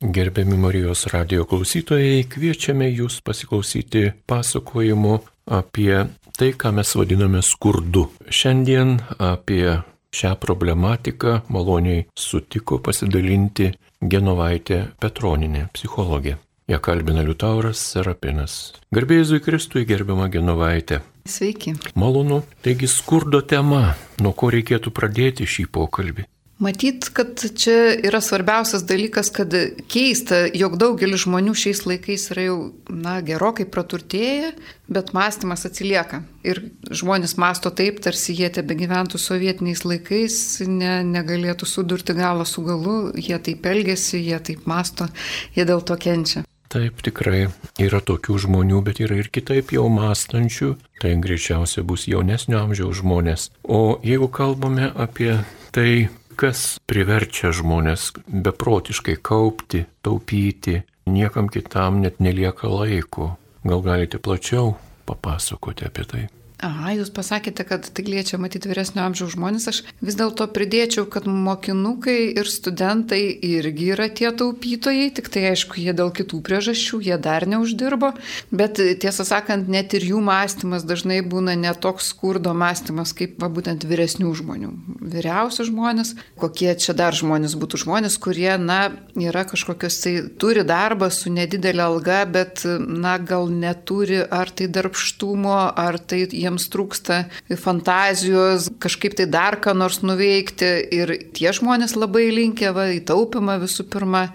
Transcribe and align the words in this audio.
Gerbiami 0.00 0.56
Marijos 0.56 1.08
radio 1.10 1.42
klausytojai, 1.42 2.20
kviečiame 2.30 2.86
jūs 2.86 3.16
pasiklausyti 3.26 4.04
pasakojimo 4.30 5.16
apie 5.58 6.04
tai, 6.38 6.52
ką 6.54 6.70
mes 6.76 6.92
vadiname 6.94 7.40
skurdu. 7.42 8.04
Šiandien 8.30 9.00
apie 9.18 9.80
šią 10.14 10.36
problematiką 10.38 11.34
maloniai 11.50 12.06
sutiko 12.14 12.78
pasidalinti 12.78 13.72
Genovaitė 13.98 14.84
Petroninė, 15.02 15.66
psichologė. 15.74 16.38
Ją 16.70 16.78
kalbina 16.78 17.26
Liutauras 17.26 17.82
Serapinas. 17.82 18.56
Garbėjai 18.94 19.42
Kristui 19.42 19.82
gerbiama 19.82 20.30
Genovaitė. 20.30 21.02
Sveiki. 21.26 21.74
Malonu. 21.98 22.44
Taigi 22.62 22.86
skurdo 22.86 23.42
tema. 23.42 23.96
Nuo 24.22 24.30
ko 24.30 24.54
reikėtų 24.54 24.94
pradėti 24.94 25.42
šį 25.42 25.72
pokalbį? 25.74 26.30
Matyt, 26.58 27.06
kad 27.14 27.38
čia 27.54 27.92
yra 28.02 28.18
svarbiausias 28.18 28.82
dalykas, 28.82 29.28
kad 29.30 29.52
keista, 29.86 30.40
jog 30.58 30.74
daugelis 30.80 31.22
žmonių 31.22 31.52
šiais 31.54 31.84
laikais 31.86 32.24
yra 32.34 32.48
jau, 32.48 32.56
na, 32.90 33.20
gerokai 33.22 33.62
praturtėję, 33.70 34.50
bet 34.90 35.12
mąstymas 35.14 35.62
atsilieka. 35.68 36.24
Ir 36.42 36.64
žmonės 36.90 37.36
masto 37.38 37.70
taip, 37.70 38.02
tarsi 38.02 38.34
jie 38.34 38.50
tebe 38.58 38.74
gyventų 38.74 39.22
sovietiniais 39.22 39.84
laikais, 39.86 40.40
ne, 40.66 40.98
negalėtų 41.06 41.70
sudurti 41.70 42.18
galą 42.18 42.42
su 42.42 42.66
galu, 42.66 42.98
jie 43.14 43.38
taip 43.38 43.70
elgesi, 43.70 44.18
jie 44.18 44.42
taip 44.42 44.66
masto, 44.66 45.06
jie 45.54 45.62
dėl 45.68 45.86
to 45.86 45.94
kenčia. 45.94 46.42
Taip, 46.68 46.98
tikrai 47.06 47.46
yra 47.80 48.02
tokių 48.04 48.34
žmonių, 48.42 48.82
bet 48.84 48.98
yra 49.00 49.22
ir 49.22 49.30
kitaip 49.32 49.70
jau 49.72 49.86
mąstančių, 49.94 50.74
tai 51.00 51.14
greičiausiai 51.22 51.86
bus 51.86 52.10
jaunesnio 52.10 52.58
amžiaus 52.66 52.98
žmonės. 52.98 53.52
O 53.62 54.00
jeigu 54.04 54.26
kalbame 54.28 54.90
apie 54.92 55.38
tai, 55.72 56.10
kas 56.38 56.78
priverčia 56.86 57.50
žmonės 57.54 58.12
beprotiškai 58.30 59.16
kaupti, 59.26 59.84
taupyti, 60.06 60.82
niekam 61.10 61.50
kitam 61.50 62.02
net 62.04 62.22
nelieka 62.22 62.70
laiko. 62.70 63.32
Gal 63.66 63.82
galite 63.82 64.20
plačiau 64.22 64.76
papasakoti 65.08 65.88
apie 65.88 66.04
tai? 66.06 66.24
Aha, 66.58 66.90
jūs 66.96 67.12
pasakėte, 67.14 67.62
kad 67.62 67.84
tai 67.94 68.02
liečia 68.02 68.34
matyti 68.42 68.66
vyresnio 68.66 69.04
amžiaus 69.04 69.36
žmonės. 69.36 69.68
Aš 69.70 69.76
vis 70.02 70.16
dėlto 70.18 70.42
pridėčiau, 70.50 71.04
kad 71.06 71.28
mokinukai 71.30 72.32
ir 72.34 72.48
studentai 72.50 73.20
irgi 73.30 73.92
yra 73.94 74.08
tie 74.10 74.32
taupytojai, 74.34 75.12
tik 75.14 75.30
tai 75.30 75.44
aišku, 75.52 75.78
jie 75.78 75.94
dėl 75.94 76.10
kitų 76.10 76.40
priežasčių, 76.42 76.98
jie 77.06 77.18
dar 77.22 77.46
neuždirbo. 77.46 78.10
Bet 78.50 78.80
tiesą 79.04 79.22
sakant, 79.28 79.70
net 79.70 79.94
ir 79.94 80.08
jų 80.08 80.22
mąstymas 80.26 80.82
dažnai 80.82 81.20
būna 81.22 81.54
netoks 81.54 82.10
skurdo 82.10 82.56
mąstymas, 82.58 83.14
kaip 83.14 83.38
va, 83.38 83.46
būtent 83.46 83.86
vyresnių 83.86 84.34
žmonių. 84.42 84.72
Vyriausi 85.14 85.68
žmonės, 85.70 86.16
kokie 86.42 86.74
čia 86.74 86.96
dar 86.98 87.14
žmonės 87.14 87.54
būtų 87.54 87.84
žmonės, 87.84 88.18
kurie, 88.18 88.50
na, 88.58 88.80
yra 89.14 89.46
kažkokios 89.46 90.00
tai, 90.02 90.16
turi 90.42 90.66
darbą 90.66 91.06
su 91.14 91.30
nedidelė 91.30 91.86
alga, 91.86 92.24
bet, 92.26 92.66
na, 92.66 93.14
gal 93.22 93.46
neturi 93.46 94.24
ar 94.26 94.50
tai 94.50 94.66
darbštumo, 94.66 95.62
ar 95.78 96.02
tai 96.02 96.24
jie 96.26 96.47
jiems 96.48 96.68
trūksta 96.72 97.22
fantazijos, 97.60 98.70
kažkaip 98.82 99.18
tai 99.18 99.28
dar 99.30 99.58
ką 99.62 99.76
nors 99.76 100.02
nuveikti. 100.02 100.72
Ir 100.98 101.14
tie 101.36 101.52
žmonės 101.54 101.96
labai 101.98 102.28
linkia 102.34 102.74
va, 102.76 102.88
į 102.92 103.04
taupimą 103.08 103.60
visų 103.62 103.88
pirma 103.92 104.28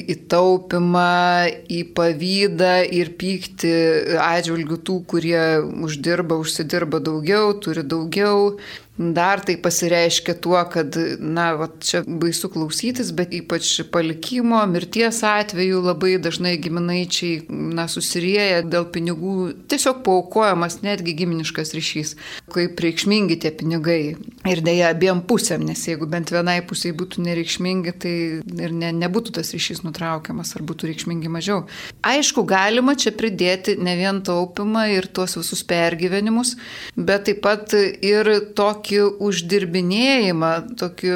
į 0.00 0.16
taupimą, 0.30 1.50
į 1.68 1.80
pavydą 1.96 2.74
ir 2.96 3.12
pykti 3.20 3.72
atžvilgių 4.20 4.78
tų, 4.86 4.96
kurie 5.10 5.42
uždirba, 5.84 6.38
užsidirba 6.40 7.02
daugiau, 7.04 7.52
turi 7.60 7.84
daugiau, 7.84 8.56
Dar 9.00 9.40
tai 9.40 9.56
pasireiškia 9.56 10.34
tuo, 10.44 10.58
kad, 10.68 10.96
na, 11.18 11.46
va, 11.56 11.70
čia 11.80 12.02
baisu 12.04 12.50
klausytis, 12.52 13.14
bet 13.16 13.30
ypač 13.32 13.70
palikimo, 13.88 14.58
mirties 14.68 15.22
atveju 15.24 15.78
labai 15.86 16.18
dažnai 16.20 16.58
giminaičiai, 16.60 17.46
na, 17.48 17.86
susirieja 17.88 18.60
dėl 18.66 18.90
pinigų, 18.92 19.36
tiesiog 19.72 20.02
paukojamas 20.04 20.82
netgi 20.84 21.14
giminiškas 21.22 21.72
ryšys, 21.78 22.12
kaip 22.52 22.82
reikšmingi 22.84 23.38
tie 23.40 23.54
pinigai. 23.56 24.18
Ir 24.50 24.60
dėja 24.66 24.90
abiem 24.92 25.22
pusėm, 25.24 25.64
nes 25.70 25.86
jeigu 25.88 26.10
bent 26.10 26.34
vienai 26.34 26.58
pusiai 26.60 26.92
būtų 26.92 27.24
nereikšmingi, 27.24 27.96
tai 28.04 28.14
ir 28.42 28.76
ne, 28.76 28.92
nebūtų 29.00 29.38
tas 29.38 29.54
ryšys 29.56 29.80
nutraukiamas, 29.86 30.52
ar 30.58 30.66
būtų 30.66 30.90
reikšmingi 30.90 31.32
mažiau. 31.32 31.62
Aišku, 32.04 32.44
galima 32.44 32.98
čia 33.00 33.14
pridėti 33.16 33.78
ne 33.80 33.96
vien 33.96 34.20
taupimą 34.26 34.90
ir 34.98 35.08
tuos 35.08 35.38
visus 35.40 35.64
pergyvenimus, 35.64 36.58
bet 36.98 37.30
taip 37.30 37.40
pat 37.46 37.72
ir 37.80 38.34
tokį 38.52 38.89
tokį 38.90 39.22
uždirbinėjimą, 39.22 40.76
tokį, 40.78 41.12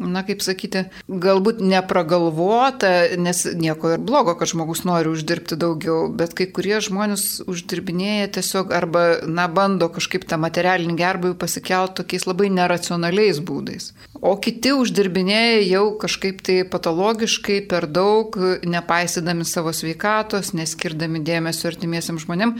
na 0.00 0.22
kaip 0.24 0.40
sakyti, 0.40 0.86
galbūt 1.08 1.60
nepragalvota, 1.60 3.16
nes 3.18 3.44
nieko 3.54 3.92
ir 3.94 4.00
blogo, 4.00 4.34
kad 4.38 4.48
žmogus 4.48 4.84
nori 4.84 5.12
uždirbti 5.12 5.58
daugiau, 5.60 6.08
bet 6.08 6.34
kai 6.34 6.46
kurie 6.48 6.80
žmonės 6.80 7.44
uždirbinėja 7.46 8.32
tiesiog 8.38 8.72
arba, 8.72 9.20
na, 9.26 9.48
bando 9.48 9.88
kažkaip 9.92 10.24
tą 10.24 10.38
materialinį 10.40 10.96
gerbėjų 10.96 11.36
pasikelti 11.38 12.00
tokiais 12.00 12.26
labai 12.26 12.48
neracionaliais 12.48 13.40
būdais. 13.40 13.92
O 14.18 14.32
kiti 14.42 14.72
uždirbinėja 14.74 15.60
jau 15.62 15.84
kažkaip 16.00 16.40
tai 16.46 16.56
patologiškai 16.66 17.60
per 17.70 17.86
daug, 17.86 18.34
nepaisydami 18.66 19.46
savo 19.46 19.70
sveikatos, 19.76 20.50
neskirdami 20.58 21.22
dėmesio 21.26 21.68
artimiesiam 21.70 22.18
žmonėm, 22.18 22.56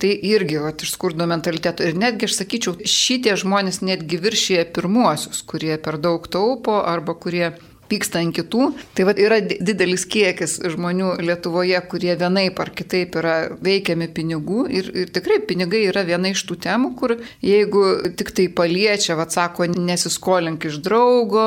tai 0.00 0.14
irgi, 0.32 0.56
o 0.62 0.70
iš 0.72 0.94
skurdo 0.94 1.28
mentaliteto. 1.28 1.84
Ir 1.84 1.98
netgi 2.00 2.30
aš 2.30 2.38
sakyčiau, 2.40 2.78
šitie 2.88 3.36
žmonės 3.40 3.82
netgi 3.84 4.20
viršyje 4.22 4.64
pirmuosius, 4.72 5.44
kurie 5.44 5.76
per 5.82 6.00
daug 6.00 6.24
taupo 6.32 6.80
arba 6.80 7.16
kurie 7.18 7.52
pyksta 7.92 8.22
ant 8.24 8.34
kitų. 8.36 8.70
Tai 8.96 9.06
va, 9.08 9.14
yra 9.20 9.40
didelis 9.42 10.06
kiekis 10.08 10.58
žmonių 10.72 11.16
Lietuvoje, 11.22 11.78
kurie 11.90 12.14
vienaip 12.18 12.60
ar 12.62 12.72
kitaip 12.76 13.16
yra 13.20 13.36
veikiami 13.62 14.08
pinigų 14.16 14.64
ir, 14.72 14.90
ir 15.04 15.12
tikrai 15.12 15.40
pinigai 15.48 15.84
yra 15.90 16.04
viena 16.08 16.32
iš 16.32 16.44
tų 16.48 16.58
temų, 16.64 16.92
kur 16.98 17.16
jeigu 17.44 17.84
tik 18.18 18.32
tai 18.36 18.48
paliečia, 18.52 19.16
va, 19.18 19.28
sako, 19.30 19.68
nesiskolink 19.72 20.66
iš 20.68 20.80
draugo, 20.84 21.46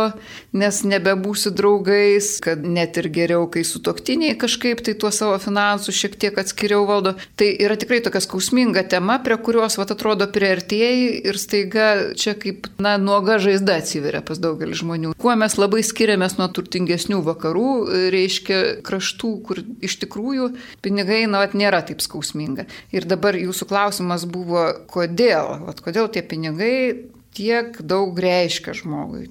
nes 0.56 0.82
nebebūsi 0.86 1.54
draugais, 1.56 2.36
kad 2.46 2.64
net 2.66 3.00
ir 3.02 3.10
geriau, 3.14 3.50
kai 3.52 3.66
su 3.68 3.82
toktiniai 3.84 4.38
kažkaip 4.40 4.84
tai 4.86 4.96
tuo 5.00 5.12
savo 5.16 5.38
finansų 5.42 5.96
šiek 5.96 6.18
tiek 6.22 6.38
atskiriau 6.42 6.86
valdo. 6.88 7.16
Tai 7.40 7.50
yra 7.66 7.78
tikrai 7.80 8.02
tokia 8.06 8.22
skausminga 8.24 8.86
tema, 8.92 9.18
prie 9.24 9.38
kurios, 9.42 9.80
va, 9.80 9.88
atrodo, 9.96 10.28
prieartėjai 10.32 11.22
ir 11.32 11.40
staiga 11.42 11.90
čia 12.18 12.36
kaip, 12.40 12.70
na, 12.82 12.96
nuoga 13.02 13.40
žaizda 13.42 13.80
atsiveria 13.82 14.22
pas 14.26 14.40
daugelį 14.42 14.80
žmonių. 14.82 15.14
Kuo 15.22 15.36
mes 15.40 15.58
labai 15.60 15.84
skiriamės 15.86 16.35
nuo 16.40 16.48
turtingesnių 16.52 17.22
vakarų, 17.26 17.70
reiškia 18.14 18.60
kraštų, 18.86 19.32
kur 19.48 19.62
iš 19.86 19.98
tikrųjų 20.04 20.52
pinigai, 20.86 21.24
na, 21.30 21.44
vat, 21.44 21.56
nėra 21.58 21.82
taip 21.88 22.04
skausminga. 22.06 22.68
Ir 22.96 23.08
dabar 23.10 23.38
jūsų 23.40 23.70
klausimas 23.70 24.28
buvo, 24.30 24.68
kodėl, 24.92 25.60
vat, 25.68 25.82
kodėl 25.86 26.10
tie 26.12 26.26
pinigai 26.26 26.76
tiek 27.36 27.80
daug 27.84 28.18
reiškia 28.20 28.76
žmogui. 28.78 29.30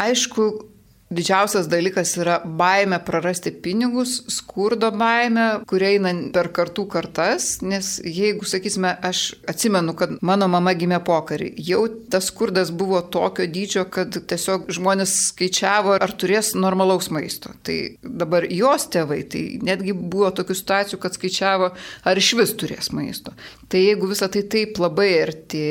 Aišku, 0.00 0.71
Didžiausias 1.12 1.66
dalykas 1.68 2.14
yra 2.20 2.38
baime 2.44 2.96
prarasti 3.04 3.50
pinigus, 3.64 4.14
skurdo 4.32 4.88
baime, 4.96 5.44
kurie 5.68 5.90
eina 5.96 6.12
per 6.32 6.48
kartų 6.56 6.86
kartas, 6.92 7.58
nes 7.64 7.98
jeigu, 8.00 8.46
sakysime, 8.48 8.94
aš 9.04 9.34
atsimenu, 9.50 9.92
kad 9.98 10.14
mano 10.24 10.48
mama 10.52 10.72
gimė 10.78 11.02
pokarį, 11.04 11.50
jau 11.68 11.82
tas 12.12 12.30
skurdas 12.30 12.72
buvo 12.72 13.02
tokio 13.12 13.44
dydžio, 13.44 13.84
kad 13.92 14.16
tiesiog 14.30 14.70
žmonės 14.72 15.14
skaičiavo, 15.28 15.98
ar 16.00 16.16
turės 16.16 16.54
normalaus 16.56 17.10
maisto. 17.12 17.52
Tai 17.66 17.78
dabar 18.02 18.48
jos 18.48 18.88
tėvai, 18.92 19.22
tai 19.28 19.44
netgi 19.64 19.92
buvo 19.96 20.32
tokių 20.32 20.56
situacijų, 20.62 21.02
kad 21.02 21.18
skaičiavo, 21.18 21.72
ar 22.08 22.22
iš 22.22 22.32
vis 22.40 22.56
turės 22.56 22.92
maisto. 22.96 23.36
Tai 23.68 23.84
jeigu 23.84 24.08
visą 24.14 24.32
tai 24.32 24.46
taip 24.48 24.80
labai 24.80 25.10
arti, 25.26 25.66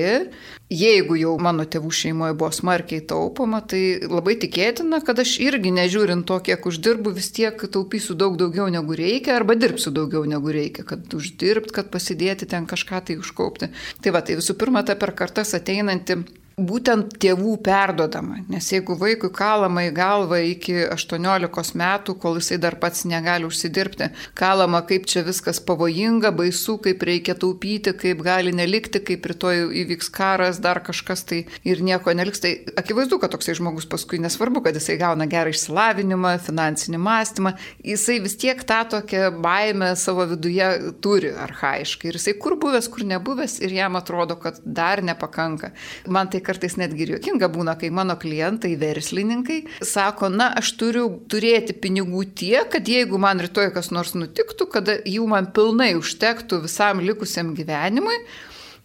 jeigu 0.72 1.18
jau 1.20 1.36
mano 1.42 1.66
tėvų 1.68 1.92
šeimoje 1.92 2.36
buvo 2.40 2.52
smarkiai 2.56 3.04
taupoma, 3.08 3.60
tai 3.62 4.00
labai 4.08 4.38
tikėtina, 4.40 5.02
kad 5.06 5.20
aš 5.20 5.36
irgi 5.44 5.74
nežiūrint 5.76 6.26
to, 6.30 6.38
kiek 6.48 6.66
uždirbu, 6.72 7.14
vis 7.18 7.32
tiek 7.36 7.60
taupysiu 7.76 8.16
daug 8.16 8.38
daugiau 8.40 8.70
negu 8.72 8.96
reikia 8.98 9.36
arba 9.36 9.58
dirbsiu 9.60 9.92
daugiau 9.96 10.24
negu 10.30 10.54
reikia, 10.56 10.88
kad 10.88 11.12
uždirbti, 11.18 11.76
kad 11.76 11.92
pasidėti 11.94 12.48
ten 12.50 12.70
kažką 12.70 13.04
tai 13.08 13.20
užkaupti. 13.20 13.72
Tai 14.02 14.16
va, 14.16 14.24
tai 14.24 14.40
visų 14.40 14.56
pirma, 14.60 14.86
ta 14.88 14.96
per 15.00 15.12
kartas 15.18 15.54
ateinanti 15.58 16.22
būtent 16.68 17.16
tėvų 17.22 17.56
perdodama. 17.66 18.40
Nes 18.52 18.68
jeigu 18.72 18.96
vaikui 19.00 19.32
kalama 19.34 19.86
į 19.88 19.94
galvą 19.96 20.42
iki 20.52 20.76
18 20.92 21.76
metų, 21.82 22.16
kol 22.22 22.40
jisai 22.40 22.60
dar 22.62 22.78
pats 22.82 23.04
negali 23.10 23.48
užsidirbti, 23.48 24.12
kalama, 24.38 24.84
kaip 24.88 25.08
čia 25.10 25.24
viskas 25.28 25.62
pavojinga, 25.66 26.32
baisu, 26.36 26.78
kaip 26.84 27.04
reikia 27.08 27.36
taupyti, 27.40 27.94
kaip 27.98 28.24
gali 28.26 28.54
nelikti, 28.56 29.02
kaip 29.06 29.26
rytoj 29.32 29.68
įvyks 29.84 30.12
karas, 30.14 30.62
dar 30.64 30.82
kažkas 30.86 31.26
tai 31.28 31.44
ir 31.68 31.84
nieko 31.86 32.14
neliks, 32.16 32.44
tai 32.44 32.54
akivaizdu, 32.80 33.20
kad 33.22 33.34
toksai 33.34 33.58
žmogus 33.60 33.90
paskui 33.90 34.22
nesvarbu, 34.22 34.64
kad 34.66 34.78
jisai 34.78 34.98
gauna 35.02 35.28
gerą 35.32 35.54
išsilavinimą, 35.54 36.36
finansinį 36.46 37.02
mąstymą, 37.02 37.56
jisai 37.86 38.20
vis 38.24 38.38
tiek 38.42 38.62
tą 38.68 38.82
tokią 38.96 39.32
baimę 39.42 39.94
savo 40.00 40.26
viduje 40.30 40.70
turi 41.04 41.34
arhaiškai. 41.46 42.12
Ir 42.12 42.20
jisai 42.20 42.36
kur 42.42 42.58
buvęs, 42.62 42.90
kur 42.92 43.06
nebuvęs 43.08 43.60
ir 43.66 43.76
jam 43.76 43.98
atrodo, 44.00 44.38
kad 44.42 44.60
dar 44.66 45.04
nepakanka. 45.06 45.72
Man 46.08 46.30
tai 46.32 46.42
kartais 46.52 46.78
netgi 46.80 47.10
juokinga 47.14 47.50
būna, 47.54 47.78
kai 47.80 47.90
mano 47.94 48.18
klientai, 48.20 48.76
verslininkai, 48.82 49.62
sako, 49.86 50.30
na, 50.34 50.52
aš 50.60 50.74
turiu 50.80 51.08
turėti 51.32 51.76
pinigų 51.78 52.28
tiek, 52.38 52.70
kad 52.74 52.88
jeigu 52.88 53.20
man 53.22 53.42
rytoj 53.44 53.72
kas 53.76 53.92
nors 53.96 54.14
nutiktų, 54.18 54.70
kad 54.76 54.94
jų 55.08 55.28
man 55.32 55.52
pilnai 55.56 55.94
užtektų 56.00 56.64
visam 56.68 57.04
likusiam 57.04 57.56
gyvenimui, 57.58 58.18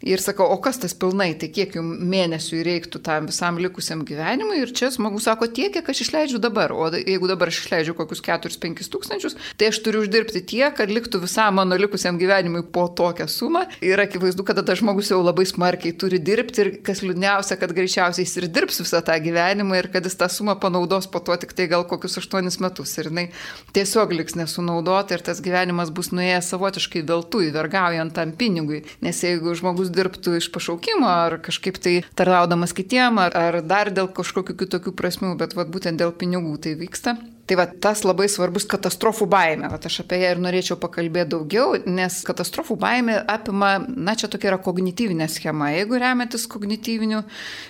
Ir 0.04 0.20
sakau, 0.20 0.44
o 0.52 0.58
kas 0.60 0.76
tas 0.76 0.92
pilnai, 0.92 1.30
tai 1.40 1.48
kiek 1.48 1.72
jums 1.78 2.02
mėnesių 2.04 2.58
reiktų 2.66 3.00
tam 3.00 3.26
visam 3.30 3.56
likusiam 3.56 4.02
gyvenimui. 4.04 4.58
Ir 4.60 4.72
čia 4.76 4.90
žmogus 4.92 5.24
sako, 5.24 5.48
tiek, 5.48 5.72
kiek 5.72 5.88
aš 5.88 6.02
išleidžiu 6.04 6.40
dabar. 6.42 6.74
O 6.76 6.90
jeigu 6.92 7.30
dabar 7.30 7.48
aš 7.48 7.62
išleidžiu 7.62 7.94
kokius 7.96 8.20
4-5 8.26 8.90
tūkstančius, 8.92 9.38
tai 9.56 9.70
aš 9.72 9.80
turiu 9.80 10.02
uždirbti 10.04 10.42
tiek, 10.52 10.74
kad 10.76 10.92
liktų 10.92 11.22
visam 11.24 11.56
mano 11.56 11.78
likusiam 11.80 12.20
gyvenimui 12.20 12.60
po 12.72 12.84
tokią 12.92 13.24
sumą. 13.24 13.64
Ir 13.80 14.02
akivaizdu, 14.04 14.44
kad 14.44 14.60
tada 14.60 14.76
žmogus 14.76 15.08
jau 15.14 15.22
labai 15.24 15.46
smarkiai 15.48 15.96
turi 15.96 16.20
dirbti 16.20 16.62
ir 16.62 16.70
kas 16.84 17.00
liūdniausia, 17.00 17.56
kad 17.56 17.72
greičiausiai 17.72 18.28
jis 18.28 18.36
ir 18.42 18.48
dirbs 18.52 18.82
visą 18.84 19.00
tą 19.00 19.16
gyvenimą 19.24 19.80
ir 19.80 19.90
kad 19.96 20.04
jis 20.04 20.20
tą 20.20 20.28
sumą 20.28 20.58
panaudos 20.60 21.08
po 21.08 21.24
to 21.24 21.40
tik 21.40 21.56
tai 21.56 21.70
gal 21.72 21.88
kokius 21.88 22.20
8 22.20 22.52
metus. 22.60 22.94
Ir 23.00 23.08
jinai 23.08 23.26
tiesiog 23.72 24.12
liks 24.20 24.36
nesunaudota 24.36 25.16
ir 25.16 25.24
tas 25.24 25.40
gyvenimas 25.40 25.88
bus 25.88 26.12
nuėjęs 26.12 26.52
savotiškai 26.52 27.02
veltui, 27.08 27.48
vergaujant 27.56 28.12
tam 28.12 28.36
pinigui. 28.36 28.84
Nes 29.00 29.24
jeigu 29.24 29.56
žmogus 29.56 29.85
žmogus 29.86 29.94
dirbtų 29.94 30.36
iš 30.38 30.50
pašaukimo 30.52 31.06
ar 31.06 31.38
kažkaip 31.40 31.78
tai 31.78 32.04
tarnaudamas 32.14 32.74
kitiem, 32.74 33.18
ar, 33.18 33.32
ar 33.34 33.62
dar 33.62 33.90
dėl 33.90 34.08
kažkokių 34.08 34.56
kitokių 34.56 34.92
prasmių, 34.94 35.36
bet 35.38 35.54
vat, 35.54 35.68
būtent 35.68 35.98
dėl 35.98 36.12
pinigų 36.12 36.58
tai 36.58 36.74
vyksta. 36.74 37.16
Tai 37.46 37.56
va 37.60 37.66
tas 37.70 38.00
labai 38.02 38.26
svarbus 38.26 38.64
katastrofų 38.66 39.28
baime. 39.30 39.68
Vat 39.70 39.84
aš 39.86 40.00
apie 40.02 40.18
ją 40.18 40.32
ir 40.34 40.40
norėčiau 40.42 40.76
pakalbėti 40.82 41.30
daugiau, 41.30 41.76
nes 41.86 42.18
katastrofų 42.26 42.74
baime 42.82 43.20
apima, 43.30 43.76
na 43.86 44.16
čia 44.18 44.26
tokia 44.32 44.50
yra 44.50 44.58
kognityvinė 44.62 45.28
schema. 45.30 45.68
Jeigu 45.76 46.00
remiantis 46.02 46.48
kognityvinių 46.50 47.20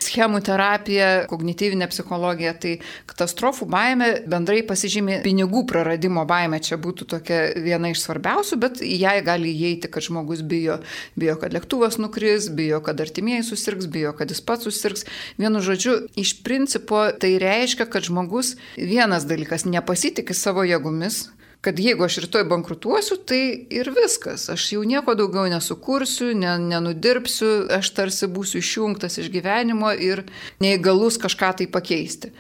schemų 0.07 0.41
terapija, 0.49 1.11
kognityvinė 1.29 1.91
psichologija, 1.93 2.55
tai 2.63 2.73
katastrofų 3.11 3.69
baime 3.69 4.09
bendrai 4.25 4.63
pasižymė 4.65 5.19
pinigų 5.27 5.67
praradimo 5.69 6.25
baime. 6.29 6.63
Čia 6.65 6.81
būtų 6.81 7.11
tokia 7.13 7.43
viena 7.61 7.93
iš 7.93 8.07
svarbiausių, 8.07 8.61
bet 8.63 8.81
ją 8.81 9.13
gali 9.29 9.53
įeiti, 9.53 9.93
kad 9.93 10.09
žmogus 10.09 10.41
bijo. 10.41 10.79
Bijo, 11.21 11.37
kad 11.43 11.53
lėktuvas 11.53 12.01
nukris, 12.01 12.49
bijo, 12.49 12.81
kad 12.85 13.05
artimieji 13.05 13.45
susirgs, 13.51 13.91
bijo, 13.93 14.17
kad 14.17 14.33
jis 14.33 14.41
pats 14.41 14.65
susirgs. 14.65 15.05
Vienu 15.37 15.61
žodžiu, 15.61 15.99
iš 16.17 16.39
principo 16.47 17.05
tai 17.21 17.35
reiškia, 17.43 17.85
kad 17.93 18.09
žmogus 18.09 18.55
vienas 18.81 19.29
dalykas 19.29 19.66
nepasitikė 19.67 20.35
savo 20.35 20.65
jėgomis, 20.67 21.27
kad 21.65 21.81
jeigu 21.83 22.07
aš 22.07 22.21
rytoj 22.25 22.45
bankrutuosiu, 22.51 23.17
tai 23.27 23.41
ir 23.75 23.91
viskas. 23.95 24.47
Aš 24.53 24.69
jau 24.77 24.85
nieko 24.87 25.17
daugiau 25.19 25.49
nesukursiu, 25.51 26.31
ne, 26.39 26.53
nenudirbsiu, 26.63 27.67
aš 27.79 27.91
tarsi 27.97 28.29
būsiu 28.31 28.63
išjungtas 28.63 29.19
iš 29.23 29.33
gyvenimo 29.35 29.91
ir 29.91 30.25
neįgalus 30.63 31.19
kažką 31.23 31.57
tai 31.59 31.67
pakeisti. 31.67 32.31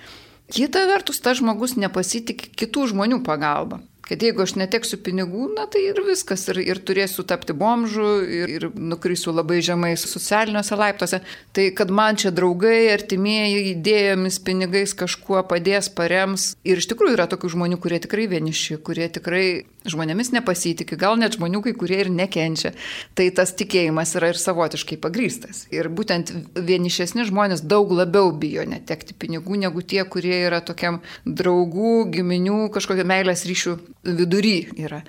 Kita 0.52 0.84
vertus, 0.86 1.18
tas 1.18 1.40
žmogus 1.40 1.74
nepasitikė 1.74 2.52
kitų 2.54 2.92
žmonių 2.92 3.24
pagalba 3.26 3.80
kad 4.08 4.22
jeigu 4.22 4.44
aš 4.44 4.54
neteksiu 4.60 4.98
pinigų, 5.02 5.48
na 5.56 5.66
tai 5.70 5.82
ir 5.88 5.98
viskas, 6.06 6.44
ir, 6.52 6.60
ir 6.62 6.80
turėsiu 6.86 7.24
tapti 7.26 7.56
bomžu, 7.56 8.06
ir, 8.22 8.52
ir 8.54 8.66
nukrisiu 8.78 9.34
labai 9.34 9.58
žemai 9.66 9.94
socialiniuose 9.98 10.78
laiptuose, 10.78 11.22
tai 11.56 11.68
kad 11.74 11.90
man 11.90 12.18
čia 12.20 12.30
draugai, 12.34 12.86
artimieji 12.94 13.72
idėjomis, 13.72 14.38
pinigais 14.46 14.94
kažkuo 14.98 15.42
padės, 15.50 15.90
parems. 15.90 16.52
Ir 16.66 16.82
iš 16.82 16.90
tikrųjų 16.92 17.16
yra 17.18 17.26
tokių 17.30 17.56
žmonių, 17.56 17.80
kurie 17.82 17.98
tikrai 18.02 18.28
vieniši, 18.30 18.78
kurie 18.86 19.08
tikrai 19.10 19.46
žmonėmis 19.90 20.32
nepasitikė, 20.34 20.98
gal 20.98 21.18
net 21.18 21.36
žmonių, 21.38 21.62
kai 21.66 21.74
kurie 21.78 21.98
ir 22.04 22.10
nekenčia. 22.12 22.72
Tai 23.18 23.26
tas 23.34 23.54
tikėjimas 23.58 24.14
yra 24.18 24.30
ir 24.32 24.40
savotiškai 24.40 24.98
pagrystas. 25.02 25.64
Ir 25.74 25.90
būtent 25.90 26.32
vienišesni 26.54 27.26
žmonės 27.28 27.64
daug 27.66 27.90
labiau 27.94 28.32
bijo 28.34 28.66
netekti 28.66 29.14
pinigų 29.18 29.60
negu 29.62 29.82
tie, 29.82 30.02
kurie 30.06 30.36
yra 30.46 30.62
tokiam 30.64 31.00
draugų, 31.26 32.06
giminių, 32.14 32.66
kažkokio 32.74 33.06
meilės 33.06 33.46
ryšių 33.48 33.76
vidury 34.06 34.60
yra. 34.78 35.02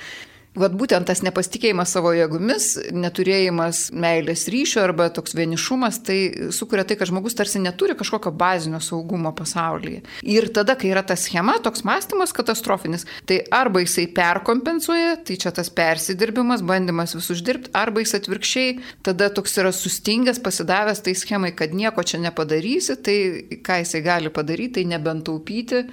Vat 0.57 0.73
būtent 0.73 1.05
tas 1.05 1.21
nepasitikėjimas 1.21 1.91
savo 1.93 2.11
jėgomis, 2.17 2.71
neturėjimas 2.95 3.87
meilės 3.93 4.47
ryšio 4.49 4.81
arba 4.81 5.09
toks 5.13 5.35
vienišumas, 5.37 5.99
tai 6.07 6.17
sukuria 6.55 6.85
tai, 6.87 6.97
kad 6.97 7.11
žmogus 7.11 7.37
tarsi 7.37 7.61
neturi 7.61 7.93
kažkokio 7.97 8.31
bazinio 8.33 8.79
saugumo 8.81 9.33
pasaulyje. 9.37 10.01
Ir 10.25 10.49
tada, 10.55 10.73
kai 10.79 10.89
yra 10.95 11.03
ta 11.05 11.17
schema, 11.19 11.59
toks 11.61 11.85
mąstymas 11.85 12.33
katastrofinis, 12.33 13.05
tai 13.29 13.43
arba 13.53 13.83
jisai 13.85 14.07
perkompensuoja, 14.17 15.19
tai 15.29 15.37
čia 15.43 15.53
tas 15.53 15.69
persidirbimas, 15.69 16.65
bandymas 16.65 17.13
vis 17.17 17.29
uždirbti, 17.37 17.75
arba 17.77 18.01
jis 18.01 18.17
atvirkščiai 18.17 18.77
tada 19.05 19.29
toks 19.33 19.59
yra 19.61 19.73
sustingęs, 19.75 20.41
pasidavęs 20.41 21.05
tai 21.05 21.13
schemai, 21.17 21.53
kad 21.57 21.75
nieko 21.77 22.01
čia 22.01 22.23
nepadarysi, 22.23 22.97
tai 23.05 23.19
ką 23.61 23.83
jisai 23.83 24.01
gali 24.05 24.33
padaryti, 24.33 24.79
tai 24.79 24.89
nebent 24.95 25.27
taupyti 25.29 25.85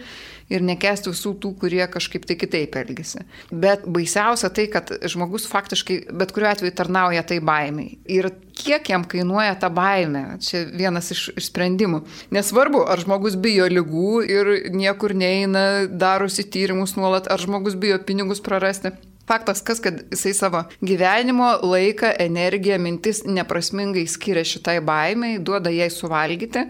ir 0.52 0.64
nekesti 0.64 1.12
visų 1.12 1.34
tų, 1.40 1.52
kurie 1.62 1.82
kažkaip 1.90 2.26
tai 2.28 2.36
kitaip 2.40 2.76
elgesi. 2.80 3.24
Bet 3.50 3.86
baisiausia 3.90 4.50
tai, 4.54 4.66
kad 4.72 4.92
žmogus 5.10 5.46
faktiškai 5.50 5.98
bet 6.12 6.34
kuriuo 6.34 6.50
atveju 6.52 6.74
tarnauja 6.76 7.24
tai 7.26 7.40
baimiai. 7.44 7.98
Ir 8.10 8.30
kiek 8.54 8.90
jam 8.92 9.06
kainuoja 9.08 9.54
ta 9.60 9.70
baime, 9.72 10.24
čia 10.44 10.64
vienas 10.70 11.10
iš, 11.14 11.26
iš 11.38 11.50
sprendimų. 11.50 12.04
Nesvarbu, 12.34 12.84
ar 12.90 13.02
žmogus 13.02 13.38
bijo 13.40 13.66
lygų 13.70 14.12
ir 14.28 14.52
niekur 14.74 15.16
neina, 15.16 15.84
darosi 15.88 16.46
tyrimus 16.46 16.96
nuolat, 16.98 17.30
ar 17.32 17.42
žmogus 17.42 17.78
bijo 17.78 17.98
pinigus 18.06 18.42
prarasti. 18.44 18.94
Faktas, 19.24 19.62
kas, 19.64 19.78
kad 19.80 20.02
jisai 20.12 20.34
savo 20.36 20.60
gyvenimo 20.84 21.54
laiką, 21.64 22.10
energiją, 22.20 22.76
mintis 22.84 23.22
neprasmingai 23.24 24.04
skiria 24.10 24.42
šitai 24.44 24.82
baimiai, 24.84 25.38
duoda 25.40 25.72
jai 25.72 25.88
suvalgyti 25.88 26.66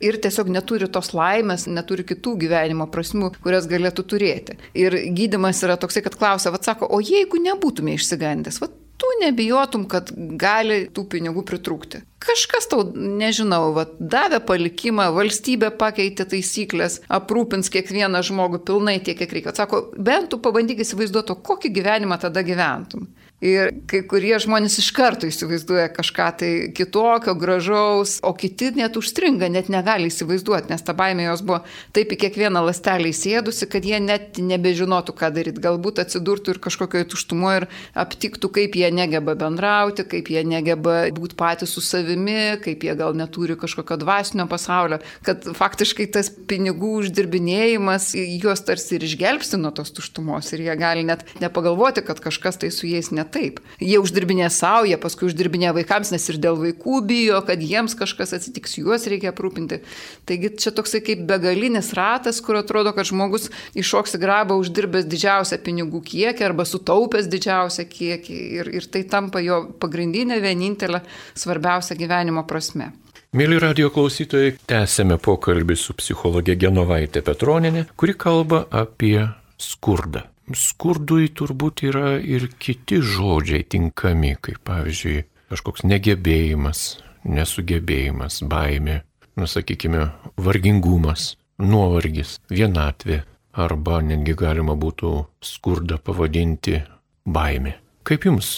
ir 0.00 0.18
tiesiog 0.24 0.50
neturi 0.52 0.88
tos 0.92 1.12
laimės, 1.16 1.68
neturi 1.70 2.06
kitų 2.08 2.36
gyvenimo 2.44 2.88
prasmių, 2.92 3.34
kurias 3.44 3.68
galėtų 3.70 4.06
turėti. 4.12 4.58
Ir 4.78 4.96
gydimas 5.16 5.62
yra 5.66 5.78
toksai, 5.80 6.04
kad 6.06 6.18
klausia, 6.18 6.52
vad 6.54 6.66
sako, 6.66 6.88
o 6.90 7.02
jeigu 7.04 7.40
nebūtume 7.42 7.96
išsigandęs, 7.96 8.60
vad 8.62 8.76
tu 9.00 9.08
nebijotum, 9.22 9.86
kad 9.88 10.10
gali 10.40 10.82
tų 10.92 11.06
pinigų 11.14 11.44
pritrūkti. 11.48 12.02
Kažkas 12.20 12.68
tau, 12.68 12.82
nežinau, 12.92 13.70
va, 13.76 13.86
davė 13.96 14.42
palikimą, 14.44 15.06
valstybė 15.16 15.70
pakeitė 15.80 16.26
taisyklės, 16.28 16.98
aprūpins 17.08 17.72
kiekvieną 17.72 18.20
žmogų 18.28 18.60
pilnai 18.68 18.98
tiek, 19.00 19.16
kiek 19.22 19.32
reikia. 19.32 19.56
Sako, 19.56 19.86
bent 19.96 20.28
tu 20.32 20.40
pabandyk 20.44 20.82
įsivaizduoti, 20.84 21.38
kokį 21.48 21.72
gyvenimą 21.80 22.20
tada 22.20 22.44
gyventum. 22.44 23.08
Ir 23.40 23.70
kai 23.88 24.02
kurie 24.04 24.34
žmonės 24.36 24.74
iš 24.82 24.90
karto 24.92 25.24
įsivaizduoja 25.24 25.86
kažką 25.96 26.24
tai 26.42 26.48
kitokio, 26.76 27.32
gražaus, 27.40 28.18
o 28.20 28.34
kiti 28.36 28.68
net 28.76 28.98
užstringa, 29.00 29.48
net 29.48 29.70
negali 29.72 30.10
įsivaizduoti, 30.10 30.68
nes 30.68 30.84
ta 30.84 30.92
baimė 30.96 31.24
jos 31.24 31.40
buvo 31.48 31.62
taip 31.96 32.12
į 32.12 32.18
kiekvieną 32.26 32.60
lastelį 32.66 33.14
įsėdusi, 33.14 33.68
kad 33.72 33.86
jie 33.88 33.96
net 34.04 34.36
nebežinotų, 34.44 35.14
ką 35.16 35.30
daryti. 35.32 35.62
Galbūt 35.64 36.02
atsidurtų 36.04 36.52
ir 36.52 36.60
kažkokioje 36.66 37.06
tuštumoje 37.14 37.62
ir 37.62 37.66
aptiktų, 38.04 38.50
kaip 38.58 38.76
jie 38.76 38.90
negeba 38.92 39.32
bendrauti, 39.40 40.04
kaip 40.04 40.28
jie 40.28 40.44
negeba 40.44 40.98
būti 41.16 41.38
patys 41.40 41.72
su 41.72 41.80
savimi, 41.80 42.60
kaip 42.60 42.84
jie 42.84 42.98
gal 43.00 43.16
neturi 43.16 43.56
kažkokio 43.56 43.96
dvasinio 44.04 44.44
pasaulio, 44.52 45.00
kad 45.24 45.48
faktiškai 45.56 46.10
tas 46.12 46.28
pinigų 46.28 46.92
uždirbinėjimas 47.06 48.12
juos 48.44 48.66
tarsi 48.68 48.98
ir 48.98 49.08
išgelbsti 49.08 49.64
nuo 49.64 49.72
tos 49.72 49.96
tuštumos 49.96 50.52
ir 50.52 50.66
jie 50.68 50.76
gali 50.76 51.08
net 51.08 51.24
nepagalvoti, 51.40 52.04
kad 52.04 52.20
kažkas 52.20 52.60
tai 52.60 52.68
su 52.74 52.84
jais 52.90 53.08
net 53.16 53.29
taip. 53.32 53.60
Jie 53.80 53.98
uždirbinė 54.02 54.48
savo, 54.52 54.86
jie 54.88 54.98
paskui 55.00 55.28
uždirbinė 55.28 55.72
vaikams, 55.76 56.12
nes 56.14 56.26
ir 56.32 56.38
dėl 56.42 56.58
vaikų 56.60 57.00
bijo, 57.08 57.40
kad 57.46 57.62
jiems 57.64 57.96
kažkas 57.98 58.34
atsitiks, 58.36 58.76
juos 58.80 59.06
reikia 59.10 59.32
aprūpinti. 59.32 59.80
Taigi 60.28 60.52
čia 60.60 60.74
toksai 60.76 61.02
kaip 61.06 61.24
begalinis 61.28 61.92
ratas, 61.96 62.42
kur 62.44 62.60
atrodo, 62.60 62.94
kad 62.96 63.08
žmogus 63.08 63.48
iššoks 63.78 64.18
į 64.18 64.22
grabą 64.22 64.58
uždirbęs 64.60 65.08
didžiausią 65.10 65.60
pinigų 65.64 66.02
kiekį 66.10 66.48
arba 66.50 66.66
sutaupęs 66.68 67.30
didžiausią 67.30 67.86
kiekį 67.90 68.40
ir, 68.60 68.72
ir 68.80 68.88
tai 68.90 69.04
tampa 69.10 69.42
jo 69.44 69.62
pagrindinė, 69.80 70.40
vienintelė 70.42 71.04
svarbiausia 71.38 71.98
gyvenimo 71.98 72.44
prasme. 72.48 72.92
Mėly 73.30 73.60
radio 73.62 73.92
klausytojai, 73.94 74.56
tęsėme 74.66 75.20
pokalbį 75.22 75.76
su 75.78 75.94
psichologė 75.94 76.56
Genovaitė 76.58 77.22
Petroninė, 77.22 77.84
kuri 77.94 78.16
kalba 78.18 78.64
apie 78.74 79.20
skurdą 79.54 80.24
skurdui 80.56 81.30
turbūt 81.36 81.84
yra 81.88 82.16
ir 82.18 82.48
kiti 82.58 83.00
žodžiai 83.02 83.64
tinkami, 83.68 84.34
kaip 84.42 84.62
pavyzdžiui 84.66 85.24
kažkoks 85.50 85.84
negebėjimas, 85.86 87.00
nesugebėjimas, 87.26 88.40
baimė, 88.50 89.00
nusakykime, 89.40 90.06
vargingumas, 90.40 91.34
nuovargis, 91.60 92.38
vienatvė, 92.50 93.22
arba 93.52 94.00
netgi 94.06 94.36
galima 94.38 94.76
būtų 94.78 95.12
skurdą 95.44 95.98
pavadinti 96.02 96.80
baimė. 97.26 97.76
Kaip 98.06 98.26
jums 98.28 98.52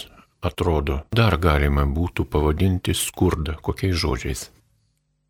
atrodo, 0.44 1.02
dar 1.11 1.38
galima 1.40 1.87
būtų 1.88 2.28
pavadinti 2.30 2.94
skurdą 2.94 3.56
kokiais 3.62 3.96
žodžiais? 3.99 4.50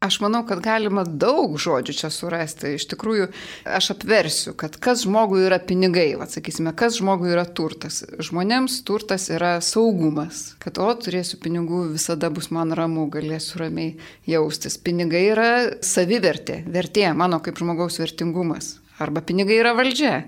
Aš 0.03 0.17
manau, 0.19 0.41
kad 0.43 0.59
galima 0.59 1.05
daug 1.07 1.53
žodžių 1.63 1.95
čia 1.95 2.09
surasti. 2.11 2.73
Iš 2.75 2.89
tikrųjų, 2.91 3.29
aš 3.79 3.93
apversiu, 3.95 4.51
kad 4.59 4.75
kas 4.83 5.05
žmogui 5.05 5.45
yra 5.47 5.61
pinigai, 5.63 6.09
atsakysime, 6.25 6.73
kas 6.75 6.97
žmogui 6.99 7.31
yra 7.31 7.45
turtas. 7.47 8.01
Žmonėms 8.19 8.81
turtas 8.89 9.29
yra 9.31 9.53
saugumas, 9.63 10.57
kad 10.63 10.83
o 10.83 10.89
turėsiu 10.99 11.39
pinigų, 11.45 11.85
visada 11.95 12.33
bus 12.35 12.51
man 12.51 12.75
ramu, 12.75 13.07
galėsiu 13.15 13.63
ramiai 13.63 13.95
jaustis. 14.27 14.75
Pinigai 14.83 15.23
yra 15.37 15.51
savivertė, 15.87 16.65
vertė, 16.67 17.07
mano 17.15 17.39
kaip 17.39 17.63
žmogaus 17.63 18.03
vertingumas. 18.03 18.81
Arba 18.99 19.23
pinigai 19.23 19.63
yra 19.63 19.77
valdžia. 19.79 20.25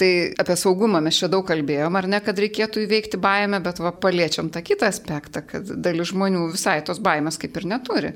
Tai 0.00 0.32
apie 0.40 0.54
saugumą 0.56 1.02
mes 1.04 1.18
čia 1.20 1.28
daug 1.28 1.44
kalbėjom, 1.44 1.96
ar 1.98 2.06
ne, 2.08 2.22
kad 2.24 2.38
reikėtų 2.40 2.86
įveikti 2.86 3.18
baimę, 3.20 3.58
bet 3.60 3.82
va 3.84 3.90
paliečiam 3.92 4.46
tą 4.48 4.62
kitą 4.64 4.88
aspektą, 4.88 5.42
kad 5.44 5.66
dalis 5.84 6.08
žmonių 6.14 6.46
visai 6.54 6.78
tos 6.86 7.02
baimės 7.04 7.36
kaip 7.40 7.58
ir 7.60 7.66
neturi. 7.68 8.12